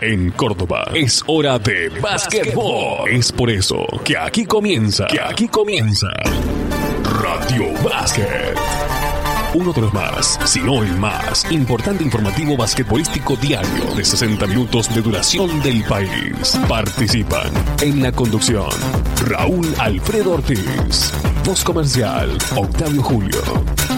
[0.00, 3.10] En Córdoba es hora de básquetbol.
[3.10, 6.06] Es por eso que aquí comienza, que aquí comienza
[7.20, 8.56] Radio Básquet.
[9.54, 14.94] Uno de los más, si no el más, importante informativo basquetbolístico diario de 60 minutos
[14.94, 16.56] de duración del país.
[16.68, 18.68] Participan en la conducción
[19.26, 21.12] Raúl Alfredo Ortiz,
[21.44, 23.42] voz comercial Octavio Julio,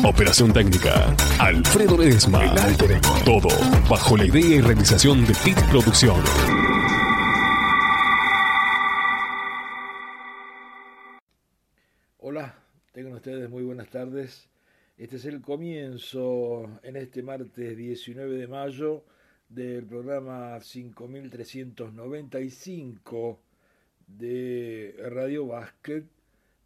[0.04, 2.42] operación técnica Alfredo Ledesma,
[3.24, 3.48] todo
[3.88, 6.28] bajo la idea y realización de PIT Producciones.
[12.18, 12.56] Hola,
[12.92, 14.48] tengan ustedes muy buenas tardes.
[14.96, 19.04] Este es el comienzo en este martes 19 de mayo
[19.48, 23.40] del programa 5395
[24.06, 26.04] de Radio Basket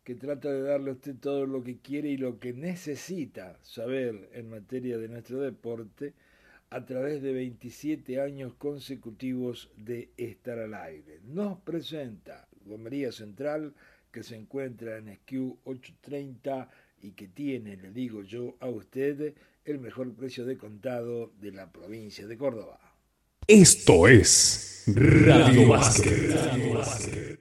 [0.05, 4.29] que trata de darle a usted todo lo que quiere y lo que necesita saber
[4.35, 6.13] en materia de nuestro deporte
[6.71, 11.21] a través de 27 años consecutivos de estar al aire.
[11.25, 13.73] Nos presenta Gomería Central
[14.13, 16.69] que se encuentra en SQ 830
[17.03, 21.71] y que tiene, le digo yo a usted, el mejor precio de contado de la
[21.73, 22.79] provincia de Córdoba.
[23.47, 27.41] Esto es Radio Básquet.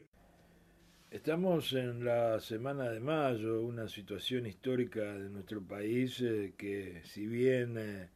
[1.14, 7.28] Estamos en la semana de mayo, una situación histórica de nuestro país eh, que si
[7.28, 8.09] bien eh,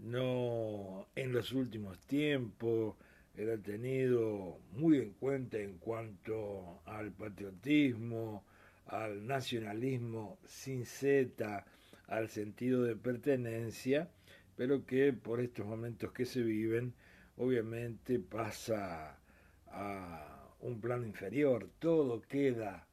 [0.00, 2.96] no en los últimos tiempos
[3.36, 8.44] era tenido muy en cuenta en cuanto al patriotismo,
[8.86, 11.64] al nacionalismo sin Z,
[12.08, 14.10] al sentido de pertenencia,
[14.56, 16.94] pero que por estos momentos que se viven,
[17.36, 19.20] obviamente pasa
[19.68, 20.33] a
[20.64, 22.86] un plano inferior, todo queda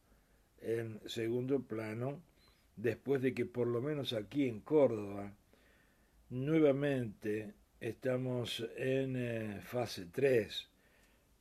[0.62, 2.22] en segundo plano,
[2.76, 5.34] después de que por lo menos aquí en Córdoba,
[6.30, 10.70] nuevamente estamos en eh, fase 3,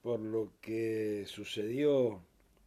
[0.02, 2.22] por lo que sucedió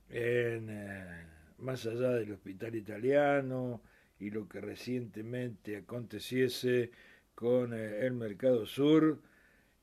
[0.10, 0.70] en...
[0.70, 1.34] Eh,
[1.64, 3.82] más allá del hospital italiano
[4.20, 6.92] y lo que recientemente aconteciese
[7.34, 9.20] con eh, el Mercado Sur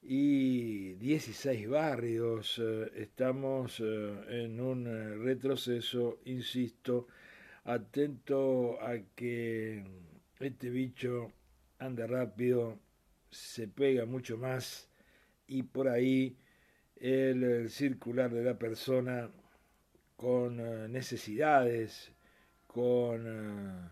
[0.02, 2.60] y 16 barrios.
[2.62, 4.84] Eh, estamos eh, en un
[5.24, 7.08] retroceso, insisto,
[7.64, 9.84] atento a que
[10.38, 11.32] este bicho
[11.78, 12.78] anda rápido,
[13.30, 14.88] se pega mucho más
[15.46, 16.36] y por ahí
[16.96, 19.30] el circular de la persona
[20.16, 22.12] con eh, necesidades,
[22.66, 23.88] con eh,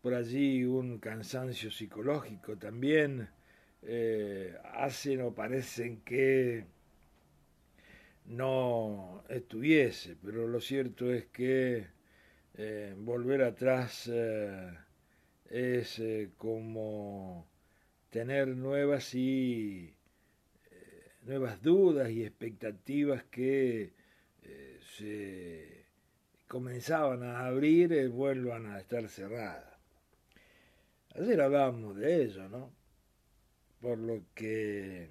[0.00, 3.28] por allí un cansancio psicológico también,
[3.82, 6.66] eh, hacen o parecen que
[8.26, 11.86] no estuviese, pero lo cierto es que
[12.98, 14.10] volver atrás
[15.50, 16.02] es
[16.36, 17.48] como
[18.10, 19.96] tener nuevas y
[21.22, 23.92] nuevas dudas y expectativas que
[24.96, 25.86] se
[26.46, 29.72] comenzaban a abrir y vuelvan a estar cerradas.
[31.14, 32.81] Ayer hablábamos de ello, ¿no?
[33.82, 35.10] Por lo que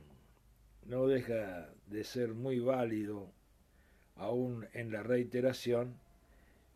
[0.86, 3.30] no deja de ser muy válido,
[4.16, 6.00] aún en la reiteración,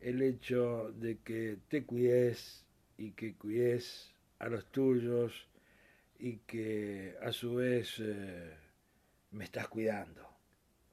[0.02, 2.66] el hecho de que te cuides
[2.98, 5.48] y que cuides a los tuyos
[6.20, 8.54] y que a su vez eh,
[9.32, 10.22] me estás cuidando.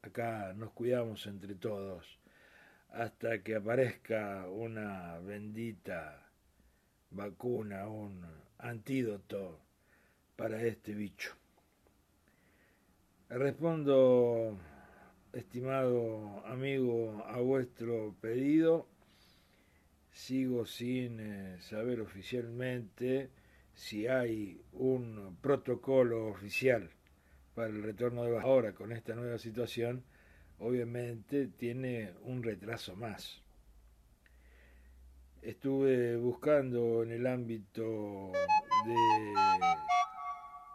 [0.02, 2.20] Acá nos cuidamos entre todos
[2.90, 6.30] hasta que aparezca una bendita
[7.10, 8.24] vacuna, un
[8.58, 9.71] antídoto
[10.42, 11.36] para este bicho.
[13.28, 14.58] Respondo,
[15.32, 18.88] estimado amigo, a vuestro pedido.
[20.10, 23.30] Sigo sin eh, saber oficialmente
[23.72, 26.90] si hay un protocolo oficial
[27.54, 30.02] para el retorno de ahora con esta nueva situación,
[30.58, 33.40] obviamente tiene un retraso más.
[35.40, 38.32] Estuve buscando en el ámbito
[38.84, 40.01] de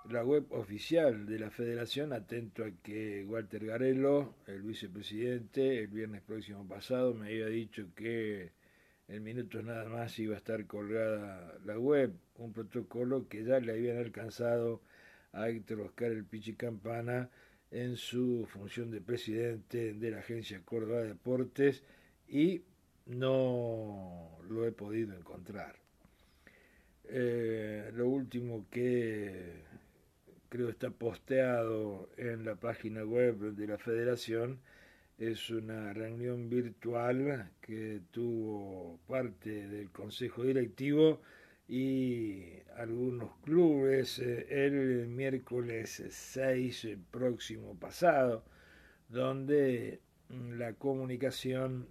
[0.10, 6.22] la web oficial de la federación, atento a que Walter Garello, el vicepresidente, el viernes
[6.22, 8.52] próximo pasado me había dicho que
[9.08, 13.74] en minutos nada más iba a estar colgada la web, un protocolo que ya le
[13.74, 14.82] habían alcanzado
[15.34, 17.30] a Héctor Oscar El Pichi Campana
[17.72, 21.84] en su función de presidente de la Agencia Córdoba de Deportes
[22.28, 22.64] y
[23.06, 25.76] no lo he podido encontrar.
[27.10, 29.64] Eh, lo último que
[30.50, 34.60] creo está posteado en la página web de la federación
[35.18, 41.22] es una reunión virtual que tuvo parte del consejo directivo
[41.68, 42.44] y
[42.78, 48.46] algunos clubes el miércoles 6 próximo pasado,
[49.10, 51.88] donde la comunicación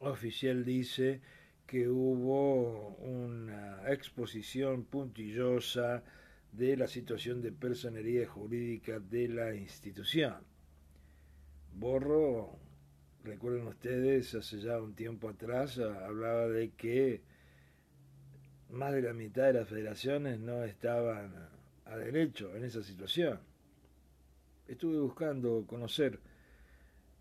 [0.00, 1.22] oficial dice
[1.66, 6.04] que hubo una exposición puntillosa
[6.52, 10.36] de la situación de personería jurídica de la institución.
[11.74, 12.58] Borro,
[13.24, 17.22] recuerden ustedes, hace ya un tiempo atrás hablaba de que
[18.70, 21.32] más de la mitad de las federaciones no estaban
[21.86, 23.40] a derecho en esa situación.
[24.68, 26.20] Estuve buscando conocer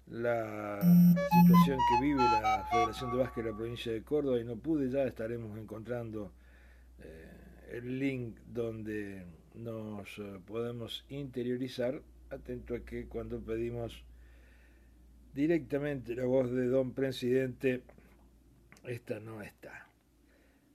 [0.07, 4.57] la situación que vive la Federación de Básquet de la provincia de Córdoba y no
[4.57, 6.33] pude, ya estaremos encontrando
[6.99, 7.30] eh,
[7.71, 9.25] el link donde
[9.55, 14.03] nos eh, podemos interiorizar, atento a que cuando pedimos
[15.33, 17.81] directamente la voz de don presidente,
[18.85, 19.87] esta no está.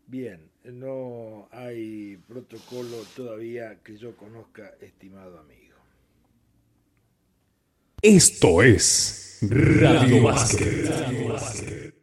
[0.07, 5.77] Bien, no hay protocolo todavía que yo conozca, estimado amigo.
[8.03, 11.96] Esto es Radio Básquet.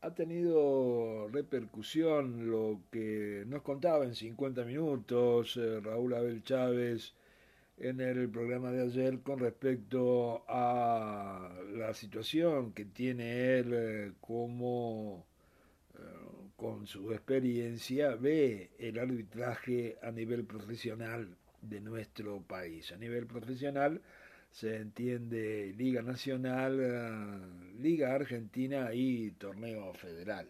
[0.00, 7.14] Ha tenido repercusión lo que nos contaba en 50 minutos eh, Raúl Abel Chávez
[7.78, 15.26] en el programa de ayer con respecto a la situación que tiene él eh, como
[15.94, 15.98] eh,
[16.56, 22.92] con su experiencia ve el arbitraje a nivel profesional de nuestro país.
[22.92, 24.00] A nivel profesional
[24.58, 30.48] se entiende Liga Nacional, eh, Liga Argentina y Torneo Federal.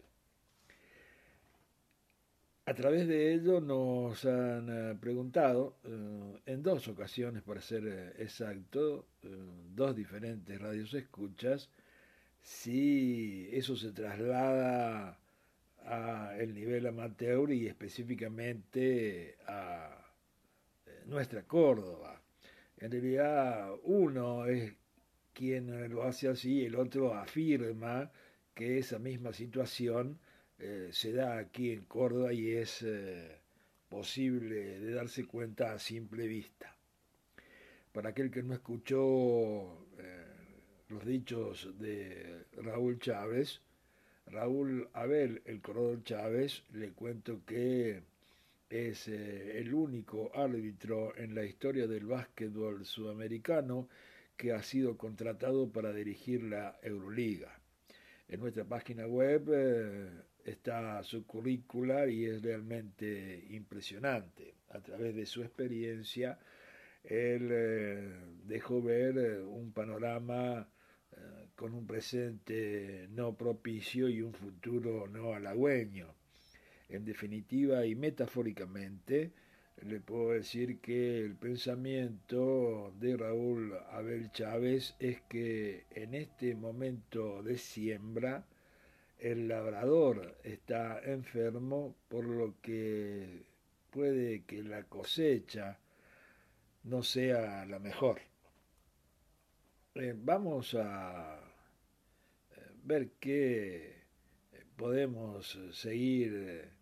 [2.64, 9.08] A través de ello nos han eh, preguntado eh, en dos ocasiones, para ser exacto,
[9.74, 11.68] dos diferentes radios escuchas,
[12.40, 15.18] si eso se traslada
[15.84, 20.14] a el nivel amateur y específicamente a
[21.04, 22.17] nuestra Córdoba.
[22.80, 24.72] En realidad uno es
[25.32, 28.10] quien lo hace así, el otro afirma
[28.54, 30.18] que esa misma situación
[30.58, 33.40] eh, se da aquí en Córdoba y es eh,
[33.88, 36.76] posible de darse cuenta a simple vista.
[37.92, 40.26] Para aquel que no escuchó eh,
[40.88, 43.60] los dichos de Raúl Chávez,
[44.26, 48.02] Raúl Abel, el corredor Chávez, le cuento que
[48.70, 53.88] es eh, el único árbitro en la historia del básquetbol sudamericano
[54.36, 57.58] que ha sido contratado para dirigir la Euroliga.
[58.28, 60.10] En nuestra página web eh,
[60.44, 64.54] está su currícula y es realmente impresionante.
[64.70, 66.38] A través de su experiencia,
[67.04, 68.12] él eh,
[68.44, 70.68] dejó ver un panorama
[71.56, 76.17] con un presente no propicio y un futuro no halagüeño
[76.88, 79.32] en definitiva y metafóricamente,
[79.82, 87.42] le puedo decir que el pensamiento de Raúl Abel Chávez es que en este momento
[87.42, 88.44] de siembra
[89.18, 93.44] el labrador está enfermo, por lo que
[93.90, 95.78] puede que la cosecha
[96.84, 98.20] no sea la mejor.
[99.94, 101.40] Eh, vamos a
[102.50, 104.04] eh, ver qué
[104.76, 106.77] podemos seguir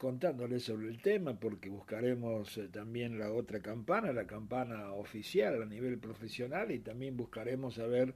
[0.00, 5.66] contándoles sobre el tema porque buscaremos eh, también la otra campana, la campana oficial a
[5.66, 8.14] nivel profesional y también buscaremos saber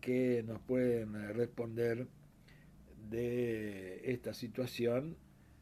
[0.00, 2.06] qué nos pueden eh, responder
[3.10, 5.18] de esta situación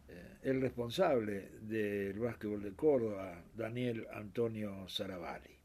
[0.06, 0.14] eh,
[0.44, 5.58] el responsable del básquetbol de Córdoba, Daniel Antonio Saravalli.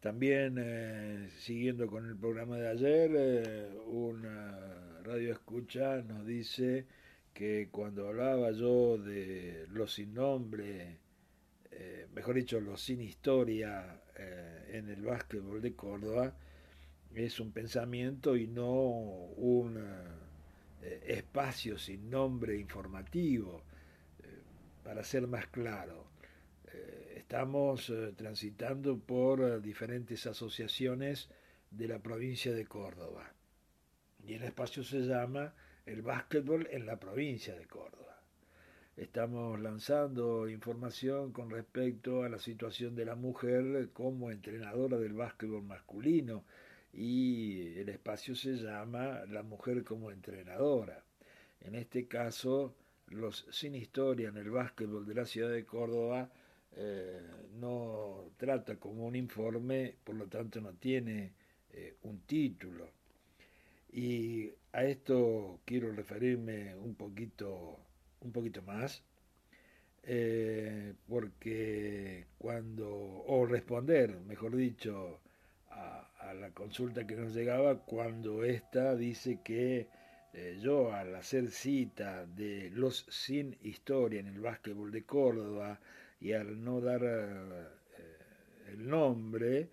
[0.00, 6.86] También, siguiendo con el programa de ayer, una radio escucha nos dice
[7.40, 10.98] que cuando hablaba yo de los sin nombre,
[11.70, 16.36] eh, mejor dicho, los sin historia eh, en el básquetbol de Córdoba,
[17.14, 19.78] es un pensamiento y no un
[20.82, 23.64] eh, espacio sin nombre informativo,
[24.84, 26.10] para ser más claro.
[27.16, 31.30] estamos transitando por diferentes asociaciones
[31.70, 33.32] de la provincia de Córdoba
[34.26, 35.54] y el espacio se llama
[35.90, 38.22] el básquetbol en la provincia de Córdoba.
[38.96, 45.64] Estamos lanzando información con respecto a la situación de la mujer como entrenadora del básquetbol
[45.64, 46.44] masculino
[46.92, 51.02] y el espacio se llama La mujer como entrenadora.
[51.60, 52.74] En este caso,
[53.08, 56.30] los sin historia en el básquetbol de la ciudad de Córdoba
[56.76, 57.20] eh,
[57.58, 61.32] no trata como un informe, por lo tanto no tiene
[61.72, 62.88] eh, un título.
[63.92, 67.78] Y a esto quiero referirme un poquito
[68.20, 69.02] un poquito más,
[70.02, 75.20] eh, porque cuando, o responder, mejor dicho,
[75.70, 79.88] a, la consulta que nos llegaba, cuando ésta dice que
[80.32, 85.80] eh, yo al hacer cita de los sin historia en el básquetbol de Córdoba
[86.20, 87.66] y al no dar eh,
[88.72, 89.70] el nombre,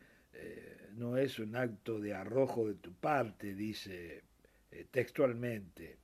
[0.96, 4.24] no es un acto de arrojo de tu parte, dice
[4.86, 5.98] textualmente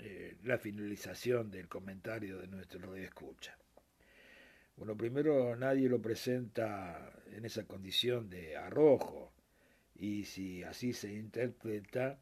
[0.00, 3.58] eh, la finalización del comentario de nuestro radio escucha.
[4.76, 9.32] Bueno, primero nadie lo presenta en esa condición de arrojo
[9.96, 12.20] y si así se interpreta,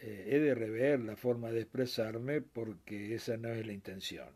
[0.00, 4.30] eh, he de rever la forma de expresarme porque esa no es la intención.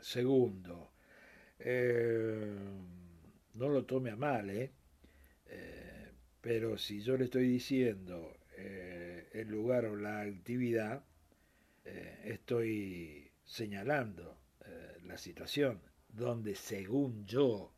[0.00, 0.92] Segundo,
[1.58, 2.56] eh,
[3.54, 4.72] no lo tome a mal, ¿eh?
[6.40, 8.38] pero si yo le estoy diciendo
[9.32, 11.02] el lugar o la actividad,
[11.84, 17.72] eh, estoy señalando eh, la situación donde según yo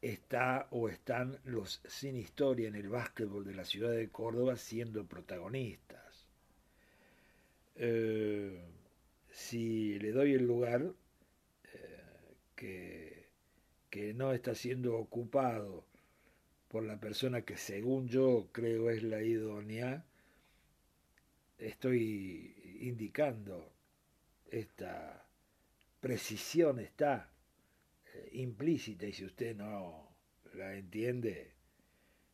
[0.00, 5.06] está o están los sin historia en el básquetbol de la ciudad de Córdoba siendo
[5.06, 6.26] protagonistas.
[7.76, 8.60] Eh,
[9.30, 10.92] si le doy el lugar
[12.54, 13.28] que,
[13.88, 15.84] que no está siendo ocupado
[16.68, 20.04] por la persona que según yo creo es la idónea,
[21.58, 23.72] estoy indicando
[24.50, 25.26] esta
[26.00, 27.30] precisión está
[28.14, 30.16] eh, implícita y si usted no
[30.54, 31.52] la entiende,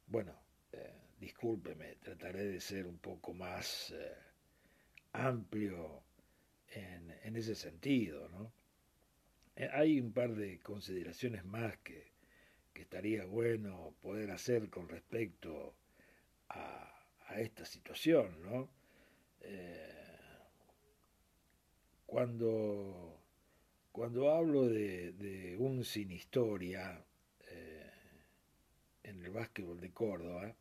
[0.06, 0.34] bueno,
[0.72, 4.14] eh, discúlpeme, trataré de ser un poco más eh,
[5.12, 6.02] amplio
[6.70, 8.52] en, ese sentido, ¿no?
[9.72, 12.12] hay un par de consideraciones más que,
[12.72, 15.76] que estaría bueno poder hacer con respecto
[16.48, 18.70] a esta situación, ¿no?
[19.44, 19.92] Eh,
[22.06, 23.18] cuando,
[23.92, 27.04] cuando hablo de, un sin historia
[27.48, 27.90] eh,
[29.02, 30.54] en el básquetbol de Córdoba,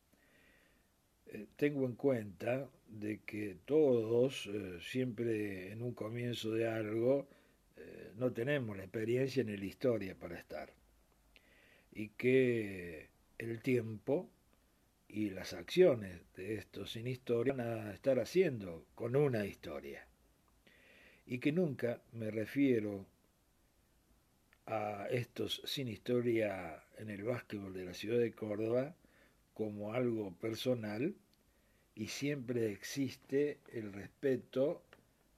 [1.28, 4.50] eh, tengo en cuenta de que todos,
[4.82, 7.28] siempre en un comienzo de algo,
[8.16, 10.72] no tenemos la experiencia ni la historia para estar.
[11.92, 14.30] Y que el tiempo
[15.14, 20.08] y las acciones de estos sin historia van a estar haciendo con una historia.
[21.28, 23.06] Y que nunca me refiero
[24.66, 28.96] a estos sin historia en el básquetbol de la ciudad de Córdoba
[29.54, 31.14] como algo personal
[31.94, 34.82] y siempre existe el respeto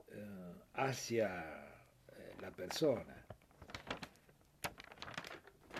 [0.10, 0.24] eh,
[0.75, 1.67] hacia
[2.15, 3.25] eh, la persona.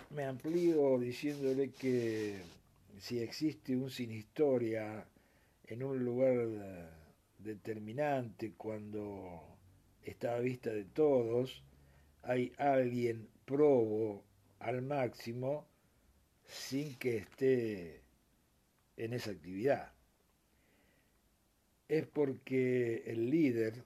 [0.10, 2.42] Me amplío diciéndole que
[3.06, 5.08] si existe un sin historia
[5.66, 6.90] en un lugar eh,
[7.38, 9.60] determinante cuando
[10.02, 11.64] está a vista de todos,
[12.24, 14.24] hay alguien probo
[14.58, 15.68] al máximo
[16.46, 18.02] sin que esté
[18.98, 19.94] en esa actividad.
[21.88, 23.86] Es porque el líder,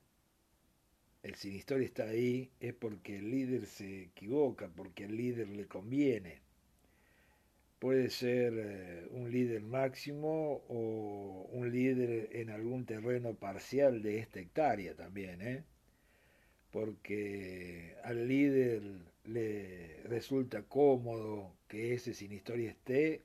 [1.24, 5.68] el sin historia está ahí, es porque el líder se equivoca, porque al líder le
[5.68, 6.49] conviene
[7.80, 14.40] puede ser eh, un líder máximo o un líder en algún terreno parcial de esta
[14.40, 15.64] hectárea también, ¿eh?
[16.72, 18.84] porque al líder
[19.24, 23.24] le resulta cómodo que ese sin historia esté,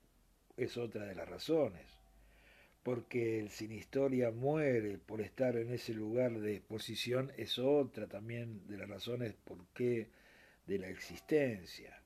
[0.56, 1.86] es otra de las razones,
[2.84, 8.66] porque el sin historia muere por estar en ese lugar de exposición, es otra también
[8.68, 10.08] de las razones por qué
[10.66, 12.03] de la existencia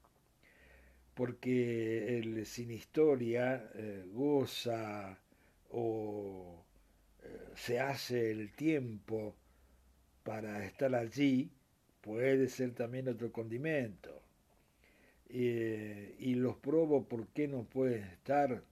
[1.19, 5.19] porque el sin historia eh, goza
[5.73, 6.65] o
[7.25, 9.35] eh, se hace el tiempo
[10.23, 11.51] para estar allí,
[12.03, 14.23] puede ser también otro condimento.
[15.29, 18.63] y los probo por qué no pueden estar.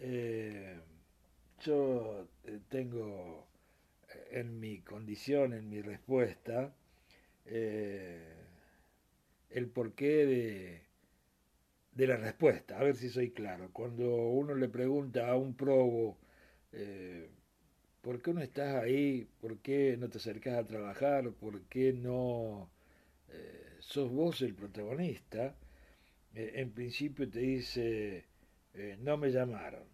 [0.00, 0.78] Eh,
[1.60, 2.26] yo
[2.70, 3.46] tengo
[4.30, 6.72] en mi condición, en mi respuesta,
[9.50, 10.83] el porqué de
[11.94, 13.70] de la respuesta, a ver si soy claro.
[13.72, 16.18] Cuando uno le pregunta a un probo,
[16.72, 17.28] eh,
[18.02, 19.28] ¿por qué no estás ahí?
[19.40, 21.30] ¿Por qué no te acercas a trabajar?
[21.32, 22.70] ¿Por qué no
[23.30, 25.56] eh, sos vos el protagonista?
[26.34, 28.26] Eh, en principio te dice,
[29.00, 29.84] no me llamaron.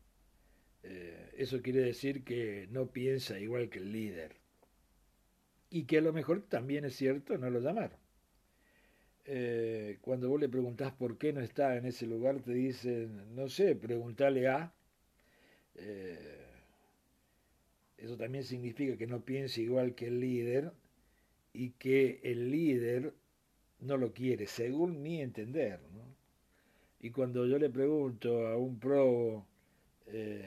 [1.37, 4.37] eso quiere decir que no piensa igual que el líder.
[5.71, 7.99] Y que a lo mejor también es cierto, no lo llamaron.
[9.33, 13.49] Eh, cuando vos le preguntás por qué no está en ese lugar, te dicen, no
[13.49, 14.73] sé, pregúntale a.
[15.77, 16.47] Eh,
[17.97, 20.73] eso también significa que no piense igual que el líder
[21.53, 23.15] y que el líder
[23.79, 25.79] no lo quiere, según mi entender.
[27.01, 29.47] Y cuando yo le pregunto a un pro,
[30.09, 30.43] eh,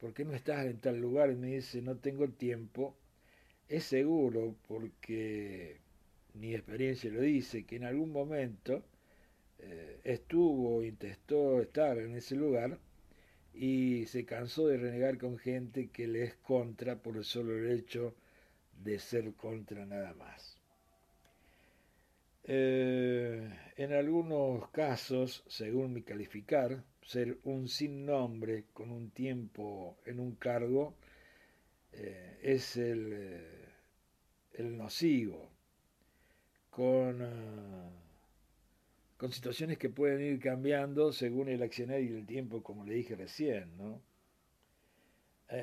[0.00, 1.30] ¿por qué no estás en tal lugar?
[1.30, 2.96] Y me dice, no tengo tiempo,
[3.68, 5.79] es seguro, porque
[6.34, 8.84] mi experiencia lo dice, que en algún momento
[9.58, 12.78] eh, estuvo, intentó estar en ese lugar
[13.54, 18.14] y se cansó de renegar con gente que le es contra por el solo hecho
[18.82, 20.58] de ser contra nada más.
[22.44, 30.20] Eh, en algunos casos, según mi calificar, ser un sin nombre con un tiempo en
[30.20, 30.94] un cargo
[31.92, 33.68] eh, es el, eh,
[34.54, 35.49] el, nocivo,
[36.70, 37.28] con,
[39.16, 43.16] con situaciones que pueden ir cambiando según el accionar y el tiempo, como le dije
[43.16, 43.76] recién.
[43.76, 44.00] ¿no?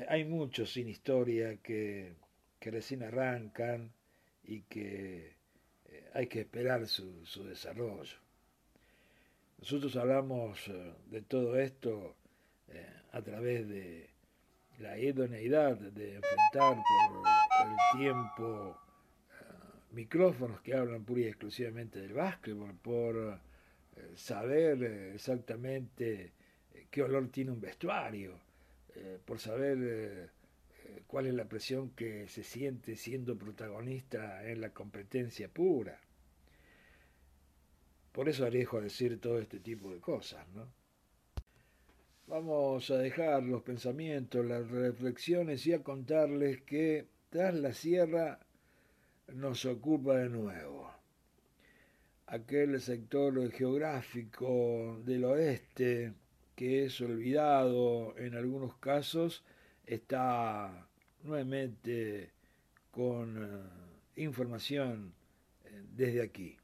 [0.08, 2.14] hay muchos sin historia que,
[2.60, 3.90] que recién arrancan
[4.44, 5.38] y que
[6.12, 8.16] hay que esperar su, su desarrollo.
[9.58, 12.16] Nosotros hablamos eh, de todo esto
[12.68, 14.10] eh, a través de
[14.78, 18.87] la idoneidad de enfrentar por el tiempo eh,
[19.90, 23.40] micrófonos que hablan pura y exclusivamente del básquetbol, por
[24.14, 24.82] saber
[25.14, 26.32] exactamente
[26.90, 28.38] qué olor tiene un vestuario,
[29.24, 30.30] por saber
[31.06, 36.00] cuál es la presión que se siente siendo protagonista en la competencia pura.
[38.12, 40.66] Por eso alejo a decir todo este tipo de cosas, ¿no?
[42.26, 48.38] Vamos a dejar los pensamientos, las reflexiones y a contarles que tras la sierra
[49.34, 50.90] nos ocupa de nuevo.
[52.26, 56.12] Aquel sector geográfico del oeste
[56.54, 59.44] que es olvidado en algunos casos
[59.86, 60.88] está
[61.22, 62.30] nuevamente
[62.90, 63.36] con
[64.16, 65.12] eh, información
[65.64, 66.56] eh, desde aquí.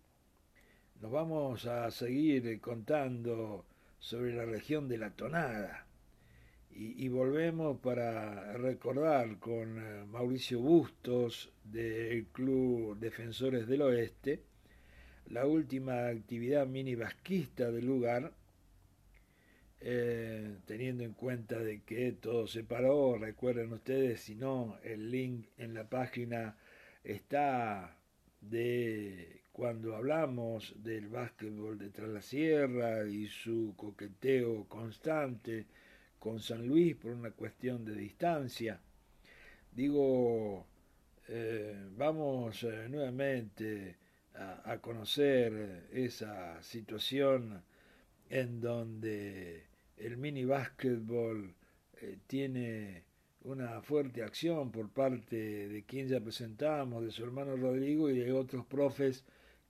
[1.01, 3.65] Nos vamos a seguir contando
[3.99, 5.84] sobre la región de la tonada
[6.77, 14.41] y, volvemos para recordar con eh, Mauricio Bustos del Club Defensores del Oeste
[15.27, 18.33] la última actividad mini vasquista del lugar
[19.81, 25.47] eh, teniendo en cuenta de que todo se paró, recuerden ustedes, si no, el link
[25.59, 26.57] en la página
[27.05, 27.97] está
[28.41, 35.67] de cuando hablamos del básquetbol de la Sierra y su coqueteo constante
[36.25, 38.81] con San Luis por una cuestión de distancia.
[39.71, 40.65] Digo,
[41.29, 43.99] eh, vamos eh, nuevamente
[44.35, 47.63] a, conocer esa situación
[48.31, 49.65] en donde
[49.99, 51.55] el mini básquetbol
[52.01, 53.03] eh, tiene
[53.43, 58.33] una fuerte acción por parte de quien ya presentamos, de su hermano Rodrigo y de
[58.33, 59.25] otros profes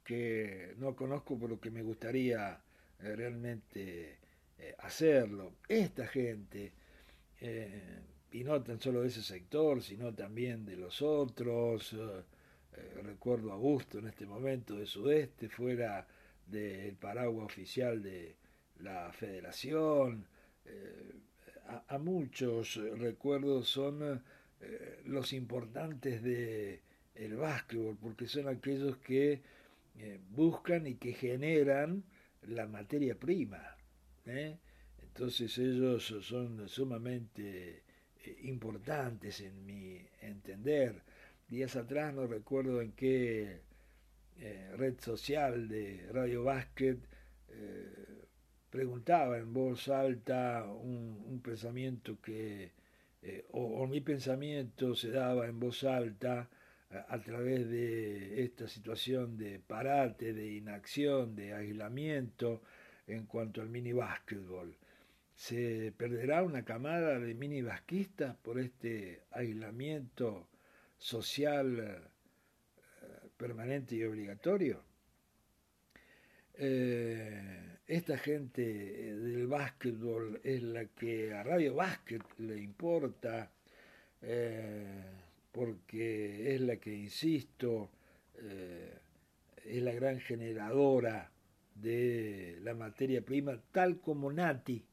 [0.04, 2.60] que no conozco, pero que me gustaría
[3.00, 4.23] eh, realmente
[4.58, 5.54] eh, hacerlo.
[5.68, 6.72] Esta gente,
[8.30, 11.94] y no tan solo de ese sector, sino también de los otros,
[13.02, 16.06] recuerdo a Augusto en este momento de Sudeste, fuera
[16.46, 18.36] del paraguas oficial de,
[18.80, 20.26] la federación,
[20.64, 21.12] eh,
[21.88, 24.22] a, muchos recuerdos son
[24.60, 26.82] eh, los importantes de
[27.14, 29.40] el básquetbol, porque son aquellos que
[29.98, 32.02] eh, buscan y que generan
[32.42, 33.73] la materia prima.
[34.26, 37.82] Entonces ellos son sumamente
[38.42, 41.02] importantes en mi entender.
[41.48, 43.60] Días atrás no recuerdo en qué
[44.76, 46.98] red social de Radio Básquet
[48.74, 52.72] preguntaba en voz alta un, pensamiento que,
[53.22, 56.50] eh, o, mi pensamiento se daba en voz alta
[57.08, 62.62] a, través de esta situación de parate, de inacción, de aislamiento
[63.06, 64.76] en cuanto al mini básquetbol.
[65.34, 70.48] ¿Se perderá una camada de mini basquistas por este aislamiento
[70.96, 74.82] social eh, permanente y obligatorio?
[76.56, 83.50] Eh, esta gente eh, del básquetbol es la que a Radio Básquet le importa,
[85.52, 87.90] porque es la que, insisto,
[88.34, 91.33] es la gran generadora
[91.74, 94.84] de la materia prima, tal como Nati,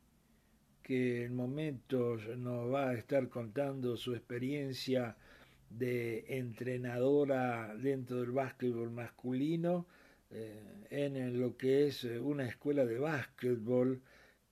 [0.81, 5.15] que en momentos nos va a estar contando su experiencia
[5.69, 9.85] de entrenadora dentro del básquetbol masculino,
[10.31, 14.01] eh, en lo que es eh, una escuela de básquetbol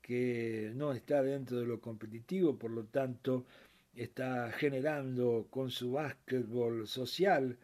[0.02, 3.46] que no está dentro de lo competitivo, por lo tanto
[3.96, 7.58] está generando con su básquetbol social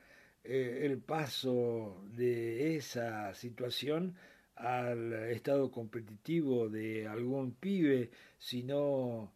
[0.43, 4.15] el paso de esa situación
[4.55, 9.31] al estado competitivo de algún pibe, sino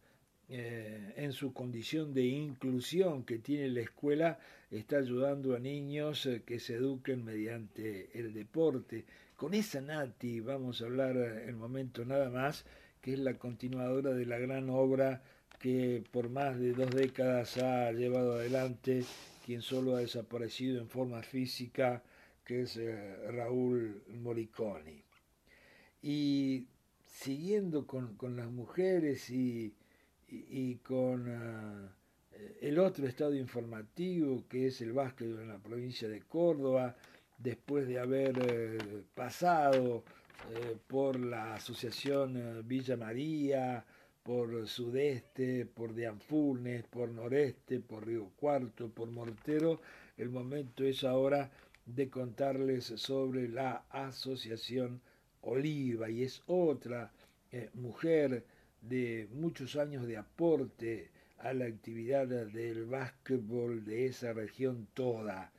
[0.48, 4.38] eh, en su condición de inclusión que tiene la escuela,
[4.70, 9.04] está ayudando a niños eh, que se eduquen mediante el deporte.
[9.36, 12.64] Con esa Nati vamos a hablar en momento nada más,
[13.00, 15.22] que es la continuadora de la gran obra
[15.60, 19.04] que por más de dos décadas ha llevado adelante
[19.44, 22.02] quien solo ha desaparecido en forma física,
[22.44, 25.02] que es eh, Raúl Moriconi.
[26.02, 26.66] Y
[27.06, 29.74] siguiendo con, las mujeres y,
[30.82, 31.92] con ah,
[32.60, 36.96] el otro estado informativo que es el básquet en la provincia de Córdoba,
[37.38, 40.04] después de haber eh, pasado
[40.52, 43.84] eh, por la asociación eh, Villa María,
[44.22, 49.80] por Sudeste, por Dianfurnes, por Noreste, por Río Cuarto, por Mortero,
[50.16, 51.50] el momento es ahora
[51.86, 55.00] de contarles sobre la asociación
[55.42, 57.12] Oliva y es otra
[57.52, 58.44] eh, mujer
[58.80, 65.52] de muchos años de aporte a la actividad del básquetbol de esa región toda.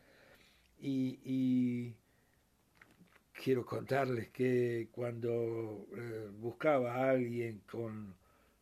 [0.80, 1.94] Y,
[3.34, 8.14] quiero contarles que cuando eh, buscaba a alguien con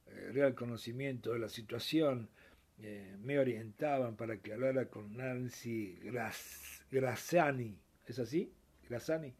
[0.07, 2.29] eh, real conocimiento de la situación,
[3.23, 5.99] me orientaban para que hablara con Nancy
[6.89, 7.77] Grassani,
[8.07, 8.49] ¿es así?
[8.87, 9.33] Grassani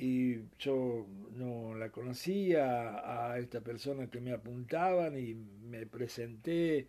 [0.00, 6.86] y yo no la conocía a esta persona que me apuntaban y me presenté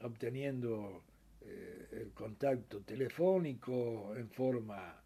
[0.00, 1.02] obteniendo
[1.42, 4.98] eh, el contacto telefónico en forma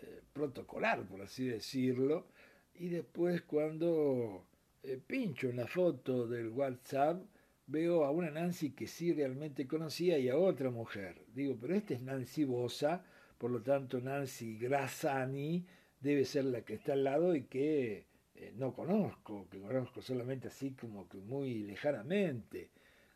[0.00, 2.28] eh, protocolar, por así decirlo,
[2.74, 4.46] y después cuando
[4.82, 7.22] eh, pincho en la foto del WhatsApp,
[7.66, 11.20] veo a una Nancy que sí realmente conocía y a otra mujer.
[11.34, 13.04] Digo, pero esta es Nancy Bosa,
[13.36, 15.66] por lo tanto Nancy Grassani,
[16.00, 20.48] debe ser la que está al lado y que eh, no conozco, que conozco solamente
[20.48, 22.70] así como que muy lejanamente.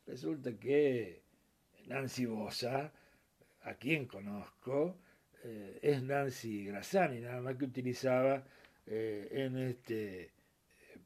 [0.06, 1.22] Resulta que
[1.86, 2.92] Nancy Bosa,
[3.62, 4.98] a quien conozco,
[5.44, 8.44] eh, es Nancy Grassani, nada más que utilizaba
[8.86, 10.32] eh, en este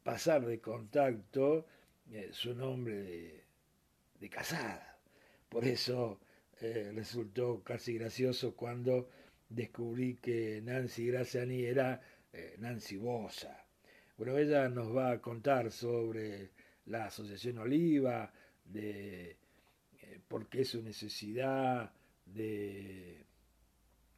[0.02, 1.66] pasar de contacto
[2.30, 3.44] su nombre de,
[4.20, 4.96] de, casada.
[5.48, 6.20] Por eso
[6.60, 9.08] resultó casi gracioso cuando
[9.48, 12.00] descubrí que Nancy Graciani era
[12.32, 13.64] eh, Nancy Bosa.
[14.16, 16.50] Bueno, ella nos va a contar sobre
[16.86, 18.32] la Asociación Oliva,
[18.64, 19.30] de
[20.00, 21.92] eh, por qué su necesidad
[22.24, 23.24] de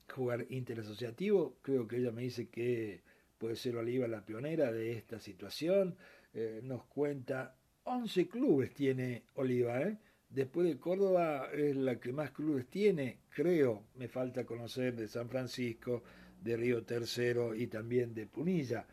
[0.09, 1.59] jugar interasociativo.
[1.63, 3.03] Creo que ella me dice que
[3.39, 5.97] puede ser Oliva la pionera de esta situación.
[6.35, 9.99] Eh, nos cuenta 11 clubes tiene Oliva, ¿eh?
[10.31, 15.29] Después de Córdoba es la que más clubes tiene, creo, me falta conocer de San
[15.31, 16.03] Francisco,
[16.43, 18.87] de Río Tercero y también de Punilla.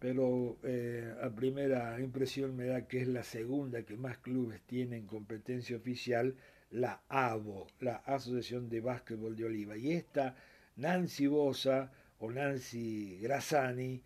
[0.00, 4.96] Pero eh, a primera impresión me da que es la segunda que más clubes tiene
[4.96, 6.34] en competencia oficial,
[6.70, 9.76] la ABO, la Asociación de Básquetbol de Oliva.
[9.76, 10.34] Y esta,
[10.76, 14.02] Nancy Bosa o Nancy Grassani,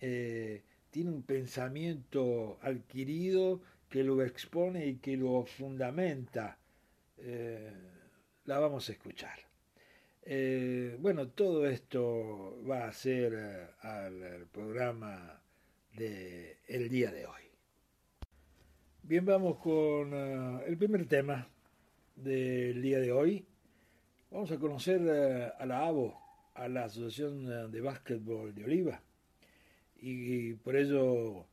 [0.00, 3.60] eh, tiene un pensamiento adquirido
[3.94, 6.58] que lo expone y que lo fundamenta,
[7.16, 7.72] eh,
[8.44, 9.38] la vamos a escuchar.
[10.24, 15.40] Eh, bueno, todo esto va a ser eh, al, programa
[15.92, 17.42] del el día de hoy.
[19.04, 21.46] Bien, vamos con el primer tema
[22.16, 23.46] del día de hoy.
[24.28, 25.08] Vamos a conocer
[25.56, 26.20] a la ABO,
[26.54, 29.00] a la Asociación de Básquetbol de Oliva.
[29.98, 31.46] Y por ello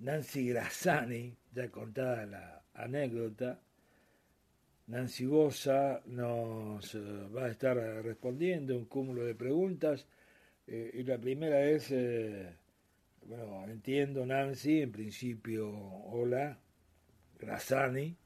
[0.00, 3.60] Nancy Grassani, ya contada la anécdota,
[4.86, 6.98] Nancy Bosa nos eh,
[7.34, 10.06] va a estar respondiendo un cúmulo de preguntas.
[10.66, 12.56] Eh, y la primera es, eh,
[13.26, 16.58] bueno, entiendo Nancy, en principio, hola,
[17.38, 18.16] Grassani.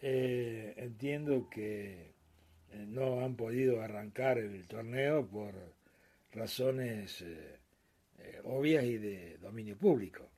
[0.00, 2.14] entiendo que
[2.86, 5.54] no han podido arrancar el torneo por
[6.32, 7.24] razones
[8.44, 10.33] obvias y de dominio público.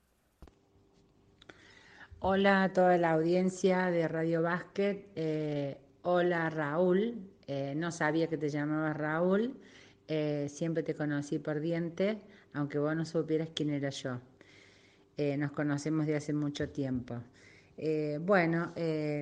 [2.19, 5.05] Hola a toda la audiencia de Radio Básquet.
[5.15, 7.13] Eh, hola Raúl.
[7.45, 9.55] Eh, no sabía que te llamabas Raúl.
[10.07, 12.19] Eh, siempre te conocí por diente,
[12.53, 14.19] aunque vos no supieras quién era yo.
[15.37, 17.21] nos conocemos de hace mucho tiempo.
[18.21, 18.73] bueno,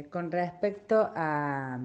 [0.10, 1.80] con respecto a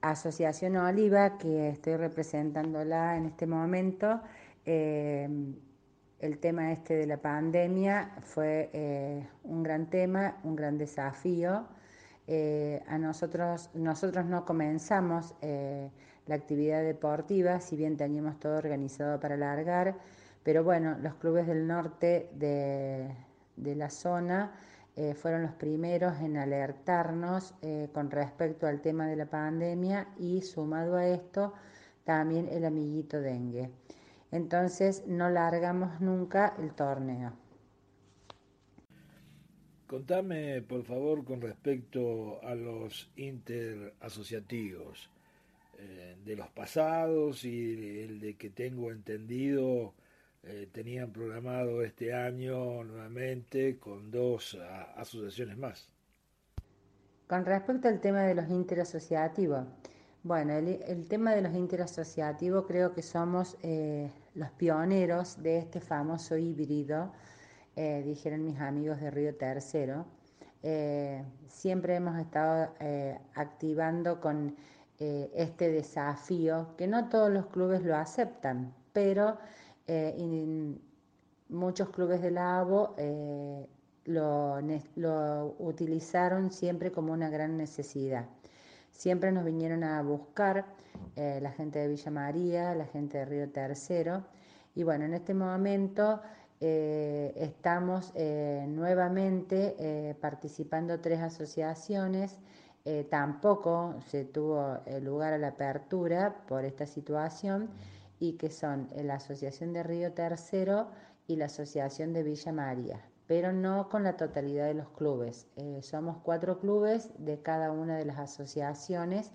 [0.00, 4.20] Asociación Oliva, que estoy representándola en este momento,
[6.20, 11.66] el tema este de la pandemia fue eh, un gran tema, un gran desafío.
[12.88, 15.34] a nosotros, nosotros no comenzamos
[16.26, 19.96] la actividad deportiva, si bien teníamos todo organizado para largar,
[20.46, 23.10] pero bueno, los clubes del norte de,
[23.56, 24.52] la zona
[24.94, 30.42] eh, fueron los primeros en alertarnos eh, con respecto al tema de la pandemia y
[30.42, 31.52] sumado a esto
[32.04, 33.70] también el amiguito dengue.
[34.36, 37.32] Entonces no largamos nunca el torneo.
[39.86, 45.10] Contame, por favor, con respecto a los interasociativos.
[45.78, 49.92] Eh, de los pasados y el de que tengo entendido
[50.42, 54.56] eh, tenían programado este año nuevamente con dos
[54.96, 55.90] asociaciones más.
[57.26, 59.66] Con respecto al tema de los interasociativos,
[60.26, 66.36] bueno, el, tema de los interasociativos creo que somos eh, los pioneros de este famoso
[66.36, 67.12] híbrido,
[67.76, 70.06] dijeron mis amigos de Río Tercero.
[71.48, 72.72] siempre hemos estado
[73.34, 74.56] activando con
[74.98, 79.36] eh, este desafío, que no todos los clubes lo aceptan, pero
[79.86, 80.74] eh,
[81.50, 83.68] muchos clubes de la ABO eh,
[84.06, 88.26] lo, utilizaron siempre como una gran necesidad.
[88.96, 90.64] Siempre nos vinieron a buscar
[91.14, 94.24] la gente de Villa María, la gente de Río Tercero,
[94.74, 96.20] y bueno, en este momento
[96.60, 102.38] estamos nuevamente participando tres asociaciones.
[102.88, 107.68] Eh, tampoco se tuvo eh, lugar a la apertura por esta situación
[108.20, 110.86] y que son la Asociación de Río Tercero
[111.26, 115.48] y la Asociación de Villa María, pero no con la totalidad de los clubes.
[115.56, 119.30] Eh, somos cuatro clubes de cada una de las asociaciones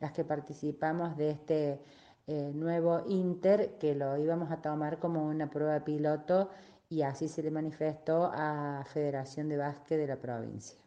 [0.00, 1.80] las que participamos de este
[2.26, 6.48] nuevo Inter que lo íbamos a tomar como una prueba piloto
[6.88, 10.78] y así se le manifestó a Federación de Básquet de la provincia.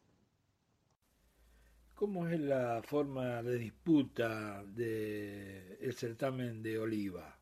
[1.95, 7.35] ¿Cómo es la forma de disputa del certamen de Oliva?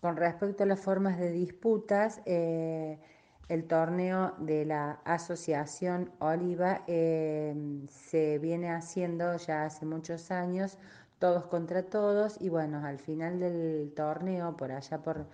[0.00, 3.00] Con respecto a las formas de disputas, eh,
[3.52, 7.54] el torneo de la Asociación Oliva eh,
[7.88, 10.78] se viene haciendo ya hace muchos años,
[11.18, 15.26] todos contra todos, y bueno, al final del torneo, por allá por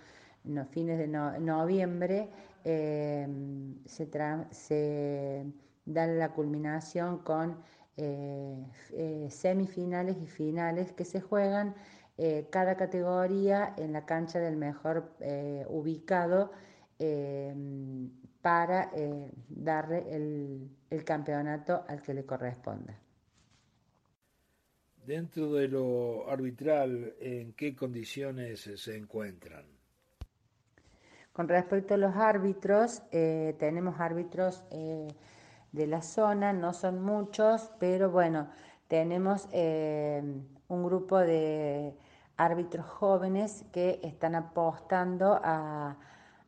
[0.43, 2.29] los fines de noviembre,
[2.63, 3.27] eh,
[3.85, 4.09] se,
[4.51, 5.45] se
[5.85, 7.57] da la culminación con
[8.01, 8.55] eh,
[8.93, 11.75] eh, semifinales y finales que se juegan
[12.17, 15.11] eh, cada categoría en la cancha del mejor
[15.67, 16.51] ubicado
[18.41, 18.91] para
[19.49, 22.97] darle el, el campeonato al que le corresponda.
[25.05, 29.65] Dentro de lo arbitral, ¿en qué condiciones se encuentran?
[31.31, 34.63] Con respecto a los árbitros, tenemos árbitros
[35.71, 38.49] de la zona, no son muchos, pero bueno,
[38.87, 40.21] tenemos eh,
[40.67, 41.95] un grupo de
[42.37, 45.97] árbitros jóvenes que están apostando a,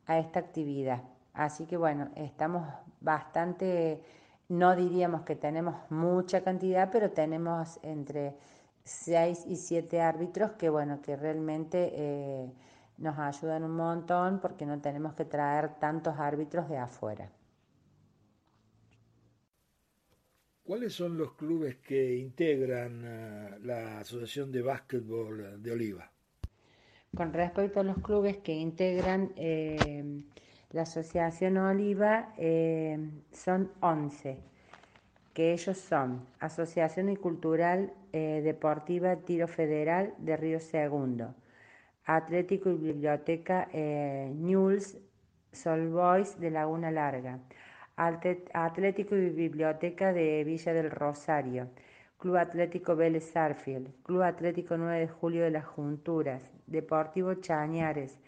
[0.07, 1.03] esta actividad.
[1.33, 2.67] Así que bueno, estamos
[2.99, 4.03] bastante,
[4.49, 8.35] no diríamos que tenemos mucha cantidad, pero tenemos entre
[8.83, 12.51] 6 y 7 árbitros que bueno, que realmente eh,
[12.97, 17.31] nos ayudan un montón porque no tenemos que traer tantos árbitros de afuera.
[20.63, 26.11] ¿Cuáles son los clubes que integran eh, la Asociación de Básquetbol de Oliva?
[27.15, 30.21] Con respecto a los clubes que integran eh,
[30.71, 32.97] la Asociación Oliva, eh,
[33.33, 34.37] son 11,
[35.33, 41.33] que ellos son Asociación y Cultural Deportiva Tiro Federal de Río Segundo,
[42.05, 44.97] Atlético y Biblioteca Newell's
[45.53, 47.39] Sol Boys de Laguna Larga,
[47.97, 51.69] Atlético y Biblioteca de Villa del Rosario,
[52.17, 58.19] Club Atlético Vélez Sarfield, Club Atlético 9 de Julio de las Junturas, Deportivo Chañares,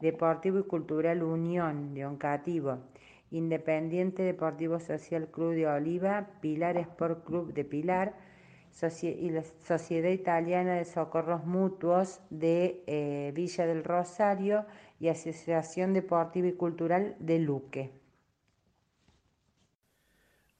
[0.00, 2.78] Deportivo y Cultural Unión de Oncativo,
[3.30, 8.14] Independiente Deportivo Social Club de Oliva, Pilar Sport Club de Pilar,
[8.70, 14.66] Sociedad Italiana de Socorros Mutuos de eh, Villa del Rosario
[15.00, 17.90] y Asociación Deportiva y Cultural de Luque.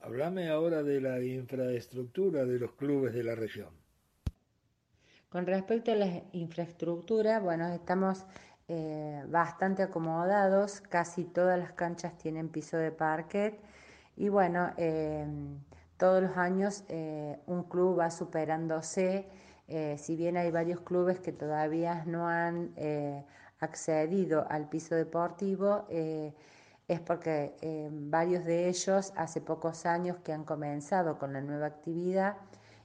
[0.01, 3.71] Háblame ahora de la infraestructura de los clubes de la región.
[5.31, 8.25] Con respecto a la infraestructura, bueno, estamos
[8.67, 13.61] eh, bastante acomodados, casi todas las canchas tienen piso de parquet.
[14.17, 15.59] Y bueno, em,
[15.99, 19.29] todos los años eh, un club va superándose,
[19.69, 22.73] eh, si bien hay varios clubes que todavía no han
[23.61, 27.55] accedido al piso deportivo, es porque
[27.93, 32.37] varios de ellos hace pocos años que han comenzado con la nueva actividad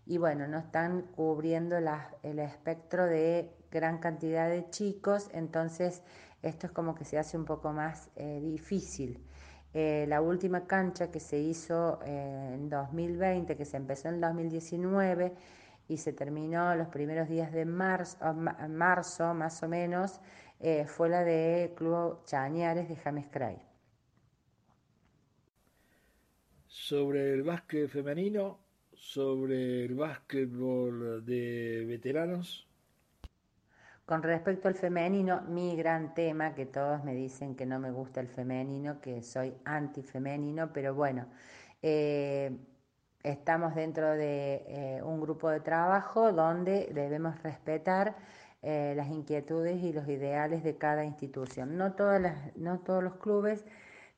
[0.06, 6.04] y bueno, no están cubriendo el espectro de gran cantidad de chicos, entonces
[6.42, 9.24] esto es como que se hace un poco más eh, difícil.
[9.74, 15.34] Eh, la última cancha que se hizo en 2020, que se empezó en 2019
[15.88, 20.22] y se terminó los primeros días de marzo, marzo más o menos,
[20.88, 23.62] fue la de Club Chañares de James Cray.
[26.74, 28.63] sobre el básquet femenino,
[29.04, 32.66] sobre el básquetbol de veteranos.
[34.06, 38.22] Con respecto al femenino, mi gran tema, que todos me dicen que no me gusta
[38.22, 41.28] el femenino, que soy antifemenino, pero bueno,
[41.82, 42.58] eh,
[43.24, 48.16] estamos dentro de eh, un grupo de trabajo donde debemos respetar
[48.62, 51.78] eh, las inquietudes y los ideales de cada institución.
[51.78, 53.66] No, todas las, no todos los clubes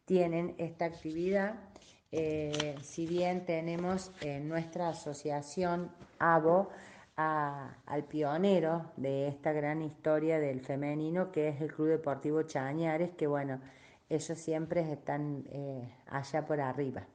[0.05, 1.55] tienen esta actividad
[2.17, 6.69] eh, si bien tenemos en nuestra asociación ABO
[7.17, 13.27] al pionero de esta gran historia del femenino, que es el Club Deportivo Chañares, que
[13.27, 13.59] bueno,
[14.07, 17.05] ellos siempre están eh, allá por arriba.